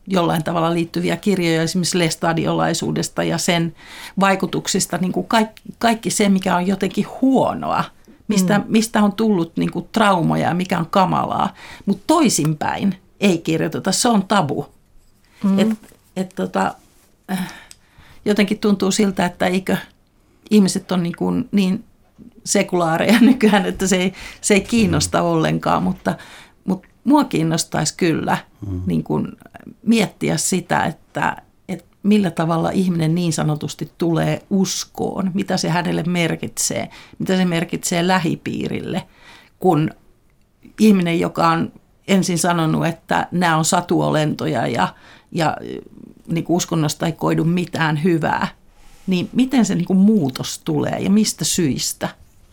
[0.06, 3.74] jollain tavalla liittyviä kirjoja esimerkiksi lestadiolaisuudesta ja sen
[4.20, 7.84] vaikutuksista, niin kuin kaikki, kaikki se, mikä on jotenkin huonoa,
[8.28, 8.64] mistä, mm.
[8.68, 11.54] mistä on tullut niin kuin traumoja ja mikä on kamalaa,
[11.86, 14.66] mutta toisinpäin– ei kirjoiteta, se on tabu.
[15.44, 15.58] Mm.
[15.58, 15.68] Et,
[16.16, 16.74] et tota,
[17.30, 17.52] äh,
[18.24, 19.76] jotenkin tuntuu siltä, että eikö
[20.50, 21.84] ihmiset on niin, kuin niin
[22.44, 25.24] sekulaareja nykyään, että se ei, se ei kiinnosta mm.
[25.24, 26.14] ollenkaan, mutta,
[26.64, 28.82] mutta mua kiinnostaisi kyllä mm.
[28.86, 29.28] niin kuin
[29.82, 36.90] miettiä sitä, että, että millä tavalla ihminen niin sanotusti tulee uskoon, mitä se hänelle merkitsee,
[37.18, 39.02] mitä se merkitsee lähipiirille,
[39.58, 39.90] kun
[40.80, 41.72] ihminen, joka on
[42.08, 44.88] ensin sanonut, että nämä on satuolentoja ja,
[45.32, 45.56] ja
[46.26, 48.48] niin kuin uskonnosta ei koidu mitään hyvää,
[49.06, 52.08] niin miten se niin kuin muutos tulee ja mistä syistä?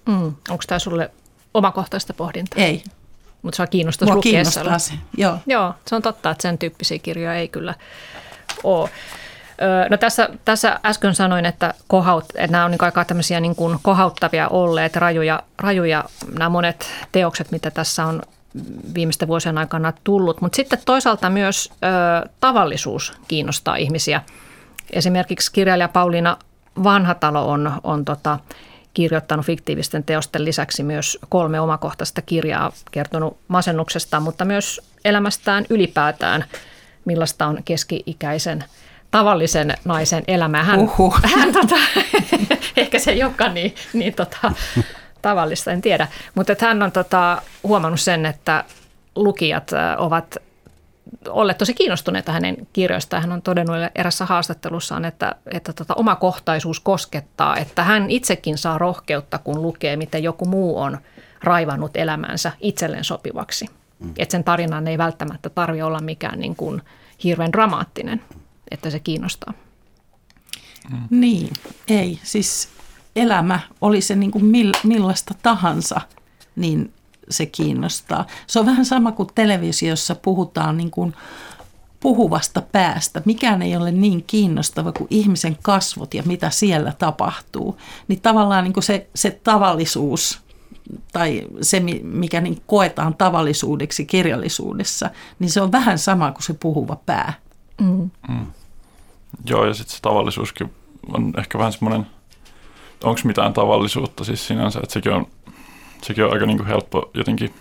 [0.06, 0.34] Mm.
[0.50, 1.12] Onko tämä sulle
[1.54, 2.64] omakohtaista pohdintaa?
[2.64, 2.84] Ei.
[3.42, 5.38] Mutta saa kiinnostaa lukea kiinnostaa se, joo.
[5.46, 7.76] Joo, se on totta, että sen tyyppisiä kirjoja ei kyllä
[8.64, 8.90] ole.
[9.90, 13.80] No tässä, tässä äsken sanoin, että, kohaut, että nämä on niin aika tämmöisiä niin kuin
[13.82, 18.22] kohauttavia olleet, rajuja, rajuja nämä monet teokset, mitä tässä on
[18.96, 20.42] viimeisten vuosien aikana tullut.
[20.42, 24.22] Mutta sitten toisaalta myös ö, tavallisuus kiinnostaa ihmisiä.
[24.94, 26.38] Esimerkiksi kirjailija Pauliina
[26.84, 28.40] Vanhatalo on, on tota,
[28.94, 36.46] kirjoittanut fiktiivisten teosten lisäksi myös kolme omakohtaista kirjaa, kertonut masennuksesta, mutta myös elämästään ylipäätään,
[37.06, 38.64] millaista on keski-ikäisen
[39.12, 40.64] tavallisen naisen elämä.
[40.64, 41.20] Hän, Uhuh.
[41.36, 41.76] hän tota,
[42.78, 44.52] ehkä se ei olekaan niin, niin tota,
[45.24, 46.08] tavallista, en tiedä.
[46.36, 48.64] Mutta hän on tota, huomannut sen, että
[49.16, 50.38] lukijat ovat
[51.30, 53.22] olleet tosi kiinnostuneita hänen kirjoistaan.
[53.22, 59.38] Hän on todennut erässä haastattelussaan, että, että tota, omakohtaisuus koskettaa, että hän itsekin saa rohkeutta,
[59.38, 60.98] kun lukee, miten joku muu on
[61.44, 63.66] raivannut elämänsä itselleen sopivaksi.
[64.00, 64.14] Mm.
[64.18, 66.82] Että sen tarinan ei välttämättä tarvi olla mikään niin kuin
[67.24, 68.22] hirveän dramaattinen,
[68.72, 69.54] että se kiinnostaa.
[70.92, 71.08] Mm.
[71.10, 71.54] Niin,
[71.88, 72.20] ei.
[72.24, 72.70] Siis
[73.16, 74.46] elämä, oli se niin kuin
[74.84, 76.02] millaista tahansa,
[76.56, 76.94] niin
[77.30, 78.26] se kiinnostaa.
[78.48, 81.14] Se on vähän sama kuin televisiossa puhutaan niin kuin
[82.00, 83.22] puhuvasta päästä.
[83.26, 87.78] Mikään ei ole niin kiinnostava kuin ihmisen kasvot ja mitä siellä tapahtuu.
[88.08, 90.42] Niin tavallaan niin kuin se, se tavallisuus
[91.14, 95.10] tai se, mikä niin koetaan tavallisuudeksi kirjallisuudessa,
[95.40, 97.34] niin se on vähän sama kuin se puhuva pää.
[97.82, 98.10] Mm.
[98.28, 98.46] Mm.
[99.46, 100.74] Joo, ja sitten se tavallisuuskin
[101.14, 102.08] on ehkä vähän semmoinen,
[103.04, 105.28] onko mitään tavallisuutta siis sinänsä, että sekin on
[106.04, 107.54] sekin on aika niin kuin helppo jotenkin,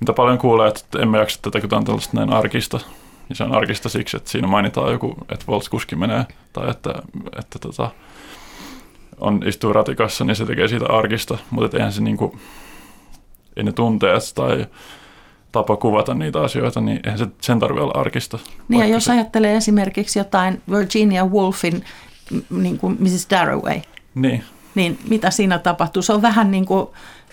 [0.00, 2.80] mitä paljon kuulee, että emme jaksa tätä, kun tämä on tällaista näin arkista.
[3.28, 6.94] Ja se on arkista siksi, että siinä mainitaan joku, että Volkskuski menee, tai että,
[7.38, 7.90] että tota,
[9.20, 12.38] on, istuu ratikassa, niin se tekee siitä arkista, mutta eihän se niin kuin,
[13.56, 14.66] ei ne tunteet tai
[15.52, 18.38] tapa kuvata niitä asioita, niin eihän se sen tarvitse olla arkista.
[18.68, 19.12] Niin ja jos se...
[19.12, 21.84] ajattelee esimerkiksi jotain Virginia Woolfin
[22.50, 23.26] niin kuin Mrs.
[23.30, 23.80] Darroway,
[24.14, 24.44] niin
[24.76, 26.02] niin mitä siinä tapahtuu?
[26.02, 26.86] Se on vähän niin kuin,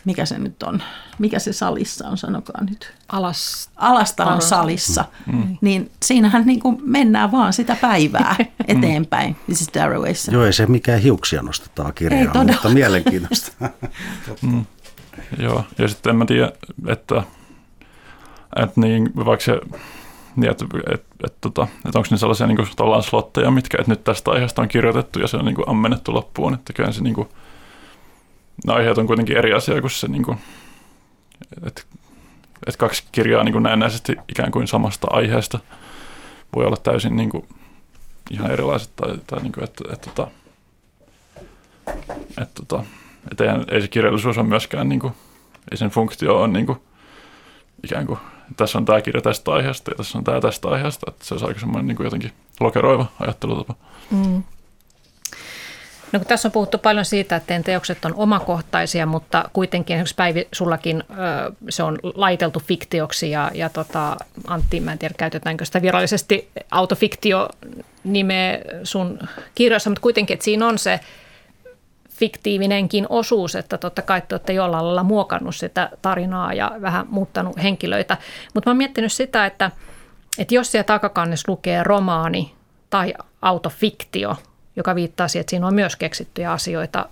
[0.05, 0.83] mikä se nyt on,
[1.19, 2.93] mikä se salissa on, sanokaa nyt.
[3.09, 3.69] Alas.
[3.75, 5.05] Alastalon salissa.
[5.25, 5.37] Mm.
[5.37, 5.57] mm.
[5.61, 8.35] Niin siinähän niin kuin mennään vaan sitä päivää
[8.67, 9.69] eteenpäin, Mrs.
[9.73, 10.31] Darrowayssa.
[10.31, 13.51] Joo, ei se mikään hiuksia nostetaan kirjaa, mutta mielenkiintoista.
[14.41, 14.65] mm.
[15.39, 16.51] Joo, ja sitten en mä tiedä,
[16.87, 17.23] että,
[18.55, 19.59] että niin, vaikka se
[20.36, 24.03] niin, että, että, että, tota, että onko ne sellaisia niin kuin, slotteja, mitkä että nyt
[24.03, 27.15] tästä aiheesta on kirjoitettu ja se on niin kuin, ammennettu loppuun, että kyllä se niin
[27.15, 27.29] kuin,
[28.67, 30.38] ne aiheet on kuitenkin eri asia kuin se, niin kuin,
[31.65, 31.81] että,
[32.67, 35.59] että kaksi kirjaa niin kuin näennäisesti ikään kuin samasta aiheesta
[36.55, 37.47] voi olla täysin niin kuin,
[38.31, 40.27] ihan erilaiset tai, tai niin kuin, että, että, että,
[41.88, 42.84] että, että, että,
[43.31, 45.13] että ei, ei se kirjallisuus ole myöskään, niin kuin,
[45.71, 46.77] ei sen funktio on niin kuin,
[47.84, 48.19] ikään kuin
[48.57, 51.11] tässä on tämä kirja tästä aiheesta ja tässä on tämä tästä aiheesta.
[51.11, 53.75] Että se on aika semmoinen niin kuin jotenkin lokeroiva ajattelutapa.
[54.11, 54.43] Mm.
[56.11, 60.15] No kun tässä on puhuttu paljon siitä, että teidän teokset on omakohtaisia, mutta kuitenkin esimerkiksi
[60.15, 61.03] Päivi, sullakin
[61.69, 64.17] se on laiteltu fiktioksi ja, ja tota,
[64.47, 69.19] Antti, mä en tiedä käytetäänkö sitä virallisesti autofiktio-nimeä sun
[69.55, 70.99] kirjoissa, mutta kuitenkin, että siinä on se
[72.24, 77.63] fiktiivinenkin osuus, että totta kai te olette jollain lailla muokannut sitä tarinaa ja vähän muuttanut
[77.63, 78.17] henkilöitä.
[78.53, 79.71] Mutta mä oon miettinyt sitä, että,
[80.38, 82.53] että jos siellä takakannessa lukee romaani
[82.89, 84.36] tai autofiktio,
[84.76, 87.05] joka viittaa siihen, että siinä on myös keksittyjä asioita,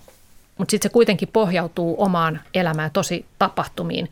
[0.58, 4.10] mutta sitten se kuitenkin pohjautuu omaan elämään tosi tapahtumiin,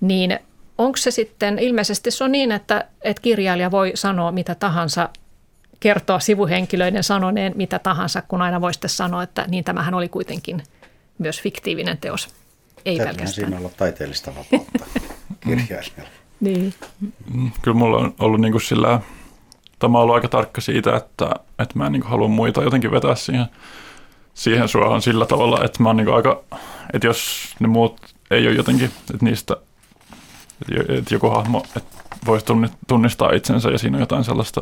[0.00, 0.38] niin
[0.78, 5.08] onko se sitten, ilmeisesti se on niin, että, että kirjailija voi sanoa mitä tahansa
[5.80, 10.62] kertoa sivuhenkilöiden sanoneen mitä tahansa, kun aina voi sitten sanoa, että niin tämähän oli kuitenkin
[11.18, 12.28] myös fiktiivinen teos.
[12.84, 13.46] Ei Täytyy pelkästään.
[13.48, 14.84] siinä olla taiteellista vapautta
[15.44, 16.10] kirjailijalla.
[16.40, 16.74] niin.
[17.34, 19.00] Mm, kyllä mulla on ollut niin kuin sillä,
[19.78, 22.90] tämä on ollut aika tarkka siitä, että, että mä en niin kuin halua muita jotenkin
[22.90, 23.46] vetää siihen,
[24.34, 26.42] siihen suohon sillä tavalla, että mä oon niin aika,
[26.92, 28.00] että jos ne muut
[28.30, 29.56] ei ole jotenkin, että niistä,
[30.88, 32.46] että joku hahmo että voisi
[32.88, 34.60] tunnistaa itsensä ja siinä on jotain sellaista,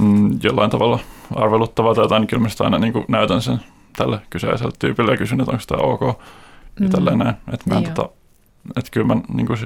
[0.00, 0.98] mm, jollain tavalla
[1.34, 3.60] arveluttavaa tai jotain, niin kyllä aina niin näytän sen
[3.96, 6.14] tälle kyseiselle tyypille ja kysyn, että onko tämä ok ja
[6.80, 6.90] mm.
[6.90, 7.34] tälleen näin.
[7.52, 8.08] Että mä en, tota,
[8.76, 9.58] Että kyllä mä, niin kuin,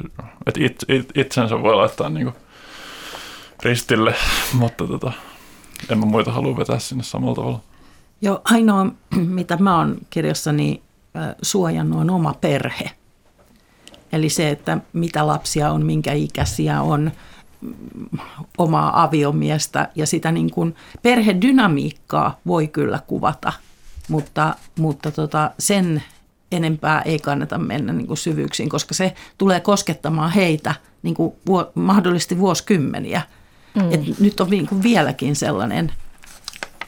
[0.47, 2.37] että it, it, itsensä voi laittaa niin kuin,
[3.63, 4.15] ristille,
[4.61, 5.13] mutta tota,
[5.89, 7.61] en mä muita halua vetää sinne samalla tavalla.
[8.21, 8.87] Joo, ainoa
[9.39, 10.83] mitä mä oon kirjassani
[11.43, 12.91] suojannut on oma perhe.
[14.13, 17.13] Eli se, että mitä lapsia on, minkä ikäisiä on,
[18.59, 23.53] omaa aviomiestä ja sitä niin kuin perhedynamiikkaa voi kyllä kuvata,
[24.09, 26.03] mutta, mutta tota, sen
[26.53, 31.73] enempää ei kannata mennä niin kuin syvyyksiin, koska se tulee koskettamaan heitä niin kuin vuo,
[31.75, 33.23] mahdollisesti vuosikymmeniä.
[33.75, 33.93] Mm.
[33.93, 35.93] Et nyt on niin kuin vieläkin sellainen,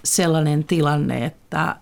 [0.04, 1.76] sellainen tilanne, että,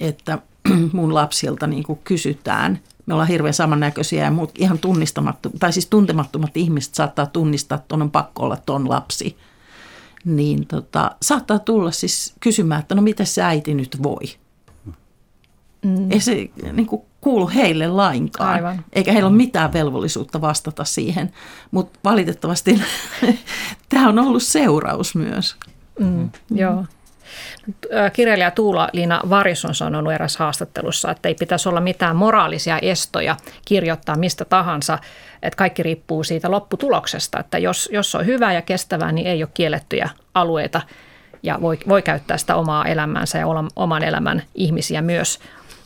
[0.00, 0.38] että
[0.92, 2.80] mun lapsilta niin kuin kysytään.
[3.10, 7.94] Me ollaan hirveän samannäköisiä ja muut ihan tunnistamattomat, tai siis tuntemattomat ihmiset saattaa tunnistaa, että
[7.94, 9.36] on pakko olla ton lapsi.
[10.24, 14.36] Niin tota, saattaa tulla siis kysymään, että no miten se äiti nyt voi?
[15.84, 16.10] Mm.
[16.10, 18.84] Ei se niin kuin, kuulu heille lainkaan, Aivan.
[18.92, 21.32] eikä heillä ole mitään velvollisuutta vastata siihen.
[21.70, 22.80] Mutta valitettavasti
[23.88, 25.56] tämä on ollut seuraus myös.
[25.98, 26.30] Mm, mm.
[26.50, 26.84] Joo.
[28.12, 34.16] Kirjailija Tuula-Liina Varis on sanonut eräs haastattelussa, että ei pitäisi olla mitään moraalisia estoja kirjoittaa
[34.16, 34.98] mistä tahansa,
[35.42, 39.50] että kaikki riippuu siitä lopputuloksesta, että jos, jos on hyvää ja kestävää, niin ei ole
[39.54, 40.80] kiellettyjä alueita
[41.42, 45.38] ja voi, voi käyttää sitä omaa elämäänsä ja oman elämän ihmisiä myös.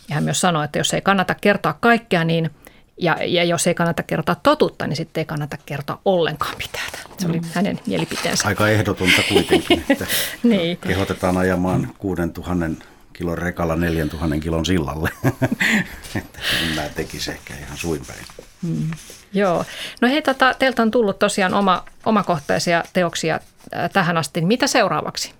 [0.08, 2.50] Ja hän myös sanoi, että jos ei kannata kertoa kaikkea, niin
[2.96, 6.90] ja, ja jos ei kannata kertoa totuutta, niin sitten ei kannata kertoa ollenkaan mitään.
[7.18, 7.46] Se oli mm.
[7.52, 8.48] hänen mielipiteensä.
[8.48, 10.06] Aika ehdotonta kuitenkin, että
[10.42, 10.78] niin.
[10.78, 15.10] kehotetaan ajamaan 6000 kilon rekalla 4000 kilon sillalle.
[16.16, 16.38] että
[16.74, 18.24] mä tekisin ehkä ihan suinpäin.
[18.62, 18.90] Mm.
[19.32, 19.64] Joo.
[20.00, 23.40] No hei, tota, teiltä on tullut tosiaan oma, omakohtaisia teoksia
[23.76, 24.40] äh, tähän asti.
[24.40, 25.32] Mitä seuraavaksi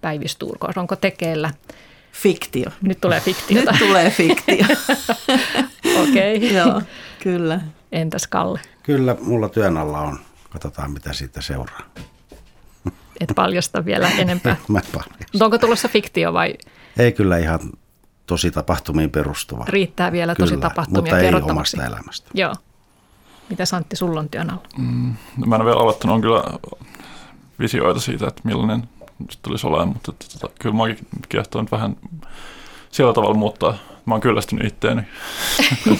[0.00, 0.26] Päivi
[0.76, 1.50] Onko tekeillä
[2.12, 2.70] Fiktio.
[2.82, 3.70] Nyt tulee fiktiota.
[3.72, 4.66] Nyt tulee fiktio.
[6.02, 6.36] Okei.
[6.36, 6.48] Okay.
[6.58, 6.82] Joo,
[7.22, 7.60] kyllä.
[7.92, 8.60] Entäs Kalle?
[8.82, 10.18] Kyllä, mulla työn alla on.
[10.50, 11.82] Katsotaan, mitä siitä seuraa.
[13.20, 14.56] Et paljasta vielä enempää.
[14.68, 15.44] Mä paljasta.
[15.44, 16.54] Onko tulossa fiktio vai?
[16.98, 17.60] Ei kyllä ihan
[18.26, 19.64] tosi tapahtumiin perustuva.
[19.68, 22.30] Riittää vielä kyllä, tosi tapahtumia mutta ei omasta elämästä.
[22.34, 22.54] Joo.
[23.50, 24.62] Mitä Santti, sulla on työn alla?
[24.78, 26.42] Mm, no mä en ole vielä aloittanut, on kyllä
[27.58, 28.88] visioita siitä, että millainen
[29.30, 30.82] se tulisi olemaan, mutta tota, kyllä mä
[31.28, 31.96] kiehtoo nyt vähän
[32.90, 33.74] sillä tavalla muuttaa.
[34.06, 35.02] Mä oon kyllästynyt itteeni.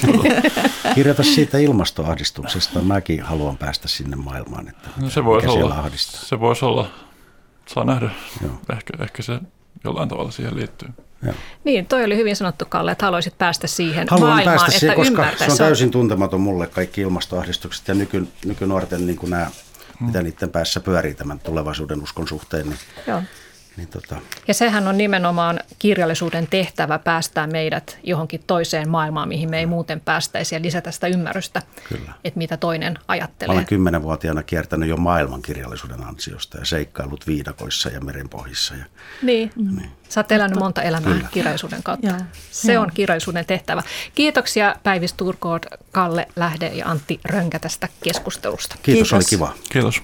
[0.94, 2.80] Kirjoita siitä ilmastoahdistuksesta.
[2.80, 4.68] Mäkin haluan päästä sinne maailmaan.
[4.68, 5.90] Että no se voisi olla.
[6.00, 6.90] Se voisi olla.
[7.66, 8.10] Saa nähdä.
[8.42, 8.52] Joo.
[8.72, 9.40] Ehkä, ehkä se
[9.84, 10.88] jollain tavalla siihen liittyy.
[11.22, 11.34] Joo.
[11.64, 15.22] Niin, toi oli hyvin sanottu, Kalle, että haluaisit päästä siihen Haluan maailmaan, päästä siihen, että
[15.22, 19.50] koska se on täysin tuntematon mulle kaikki ilmastoahdistukset ja nyky, nykynuorten niin nämä
[20.00, 20.06] mm.
[20.06, 22.66] mitä niiden päässä pyörii tämän tulevaisuuden uskon suhteen.
[22.66, 23.22] Niin, Joo.
[23.76, 24.16] Niin tota.
[24.48, 30.00] Ja sehän on nimenomaan kirjallisuuden tehtävä päästää meidät johonkin toiseen maailmaan, mihin me ei muuten
[30.00, 32.12] päästäisi ja lisätä sitä ymmärrystä, Kyllä.
[32.24, 33.54] että mitä toinen ajattelee.
[33.54, 38.74] Mä olen kymmenenvuotiaana kiertänyt jo maailman kirjallisuuden ansiosta ja seikkailut viidakoissa ja merenpohjissa.
[38.74, 38.84] Ja,
[39.22, 39.50] niin.
[39.56, 39.90] niin.
[40.08, 41.28] Sä oot elänyt monta elämää Kyllä.
[41.32, 42.06] kirjallisuuden kautta.
[42.06, 42.20] Ja.
[42.50, 42.80] Se ja.
[42.80, 43.82] on kirjallisuuden tehtävä.
[44.14, 48.76] Kiitoksia Päivi Sturkood, Kalle Lähde ja Antti Rönkä tästä keskustelusta.
[48.82, 49.12] Kiitos, Kiitos.
[49.12, 49.54] oli kiva.
[49.72, 50.02] Kiitos.